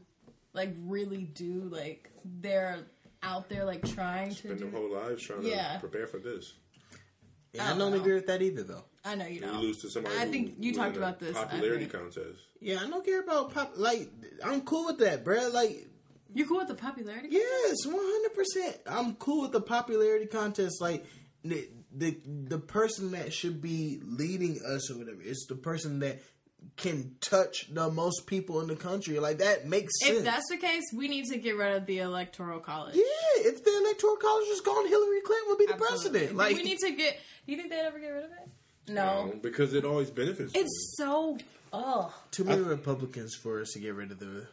[0.52, 2.80] like really do like they're
[3.22, 5.74] out there like trying to Spend their whole lives trying Yeah.
[5.74, 6.52] to prepare for this.
[7.52, 7.98] Yeah, I I don't don't know.
[8.00, 8.84] agree with that either, though.
[9.04, 9.60] I know you You know.
[9.60, 10.16] lose to somebody.
[10.16, 11.36] I who think you win talked about this.
[11.36, 12.38] Popularity contest.
[12.60, 13.72] Yeah, I don't care about pop.
[13.76, 14.08] Like
[14.44, 15.52] I'm cool with that, bruh.
[15.52, 15.88] Like
[16.34, 17.28] you're cool with the popularity?
[17.30, 18.76] yes, one hundred percent.
[18.86, 20.80] I'm cool with the popularity contest.
[20.80, 21.04] Like
[21.44, 26.20] the the the person that should be leading us or whatever is the person that
[26.76, 29.18] can touch the most people in the country.
[29.18, 30.18] Like that makes sense.
[30.18, 32.96] If that's the case, we need to get rid of the electoral college.
[32.96, 33.02] yeah,
[33.36, 36.10] if the electoral college was gone, Hillary Clinton will be the Absolutely.
[36.10, 36.36] president.
[36.36, 37.18] Like we need to get.
[37.46, 38.48] Do you think they'd ever get rid of it?
[38.88, 39.30] No.
[39.32, 40.52] Um, because it always benefits.
[40.52, 40.62] them.
[40.62, 41.38] It's so.
[41.74, 42.14] Oh.
[42.30, 44.46] too many Republicans for us to get rid of the.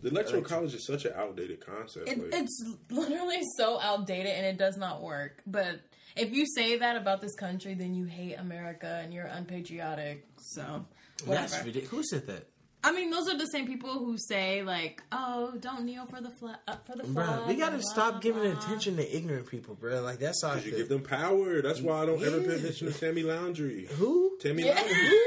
[0.00, 2.08] the electoral college is such an outdated concept.
[2.08, 5.42] It, like, it's literally so outdated and it does not work.
[5.46, 5.80] But
[6.16, 10.26] if you say that about this country, then you hate America and you're unpatriotic.
[10.38, 10.86] So
[11.26, 11.48] whatever.
[11.48, 11.90] That's ridiculous.
[11.90, 12.46] Who said that?
[12.82, 16.30] I mean, those are the same people who say like, "Oh, don't kneel for the
[16.30, 17.26] flag." Uh, for the flag.
[17.40, 18.58] Bro, we gotta blah, stop blah, giving blah.
[18.58, 20.00] attention to ignorant people, bro.
[20.00, 21.60] Like that's how you give them power.
[21.60, 22.56] That's why I don't ever pay Yeah.
[22.56, 23.86] attention to Tomi Lahren.
[23.88, 24.38] Who?
[24.40, 24.80] Tomi Yeah.
[24.80, 25.20] Lahren.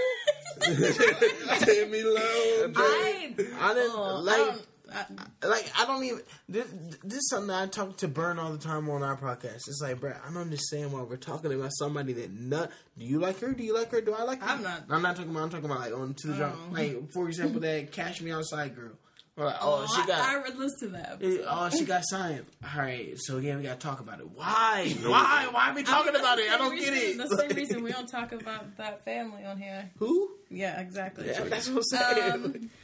[1.60, 2.74] Tomi Lahren.
[2.76, 4.40] I, I didn't oh, like.
[4.53, 4.60] um,
[4.94, 6.22] I- like I don't even.
[6.48, 6.65] This,
[7.03, 9.56] this is something that I talk to Burn all the time on our podcast.
[9.68, 12.72] It's like, bro, I don't understand why we're talking about somebody that not.
[12.98, 13.53] Do you like her?
[13.53, 14.02] Do you like her?
[14.02, 14.49] Do I like her?
[14.49, 15.44] I'm not- I'm not talking about.
[15.44, 16.56] I'm talking about like on to the job.
[16.56, 16.74] Oh.
[16.74, 18.91] Like for example, that Cash Me Outside girl.
[19.36, 20.20] Or like, oh, she I, got.
[20.30, 21.18] I would listen to that.
[21.49, 22.45] Oh, she got signed.
[22.64, 24.30] All right, so again, we gotta talk about it.
[24.30, 24.95] Why?
[25.02, 25.48] Why?
[25.49, 26.52] Why are we talking I mean, about it?
[26.52, 27.30] I don't get reason- it.
[27.30, 29.90] The same reason we don't talk about that family on here.
[29.98, 30.30] Who?
[30.52, 31.26] Yeah, exactly.
[31.26, 32.32] Yeah, that's what I'm saying.
[32.32, 32.70] Um,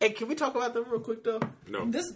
[0.00, 1.40] hey, can we talk about them real quick though?
[1.68, 2.12] No, This,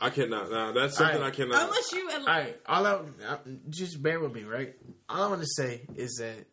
[0.00, 0.50] I cannot.
[0.50, 1.32] Nah, that's something Alright.
[1.32, 1.62] I cannot.
[1.64, 2.92] unless you, All right, all I
[3.28, 3.38] I-
[3.70, 4.74] just bear with me, right?
[5.08, 6.46] All I want to say is that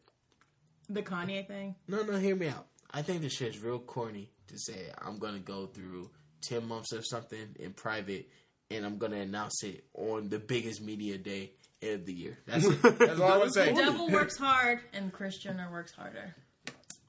[0.89, 1.75] the Kanye thing.
[1.87, 2.67] no, no, hear me out.
[2.91, 6.09] I think this shit's real corny to say I'm gonna go through
[6.41, 8.29] ten months of something in private,
[8.71, 11.51] and I'm gonna announce it on the biggest media day
[11.83, 12.37] of the year.
[12.47, 12.81] That's it.
[12.99, 13.71] That's all I want to say.
[13.73, 16.33] The devil works hard and Kris Jenner works harder.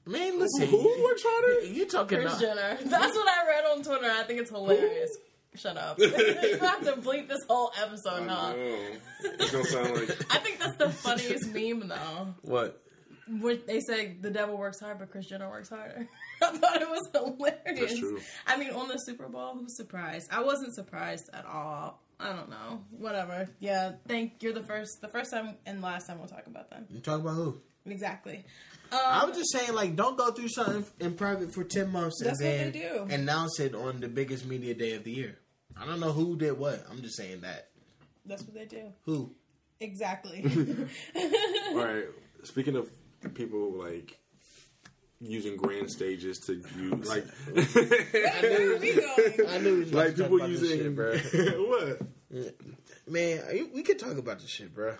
[0.05, 1.65] Man, listen, Who works harder?
[1.67, 2.41] You talking Kris about?
[2.41, 2.77] Jenner.
[2.85, 4.11] That's what I read on Twitter.
[4.11, 5.11] I think it's hilarious.
[5.55, 5.99] Shut up.
[5.99, 8.53] you have to bleep this whole episode, huh?
[8.55, 12.35] It's gonna sound like I think that's the funniest meme, though.
[12.41, 12.81] What?
[13.27, 16.07] When they say the devil works hard, but Kris Jenner works harder.
[16.41, 17.79] I thought it was hilarious.
[17.79, 18.19] That's true.
[18.47, 20.29] I mean, on the Super Bowl, who's surprised?
[20.31, 22.01] I wasn't surprised at all.
[22.19, 22.81] I don't know.
[22.91, 23.49] Whatever.
[23.59, 26.85] Yeah, Thank you're the first, the first time and last time we'll talk about them.
[26.89, 27.61] You talk about who?
[27.85, 28.45] Exactly.
[28.91, 32.21] I Um, was just saying, like, don't go through something in private for ten months
[32.23, 33.13] That's what and they then do.
[33.13, 35.37] announce it on the biggest media day of the year.
[35.77, 36.85] I don't know who did what.
[36.91, 37.69] I'm just saying that.
[38.25, 38.91] that's what they do.
[39.05, 39.31] Who?
[39.79, 40.43] Exactly.
[41.71, 42.05] All right.
[42.43, 42.91] Speaking of
[43.33, 44.17] people like
[45.19, 49.49] using grand stages to use like Where are we going?
[49.49, 51.17] I knew we was like about to talk people about using shit, bro.
[51.69, 52.01] what?
[53.07, 54.95] Man, you- we could talk about this shit, bro.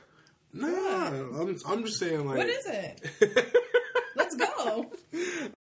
[0.53, 0.67] Nah,
[1.07, 3.55] I'm I'm just saying like What is it?
[4.65, 5.47] No oh.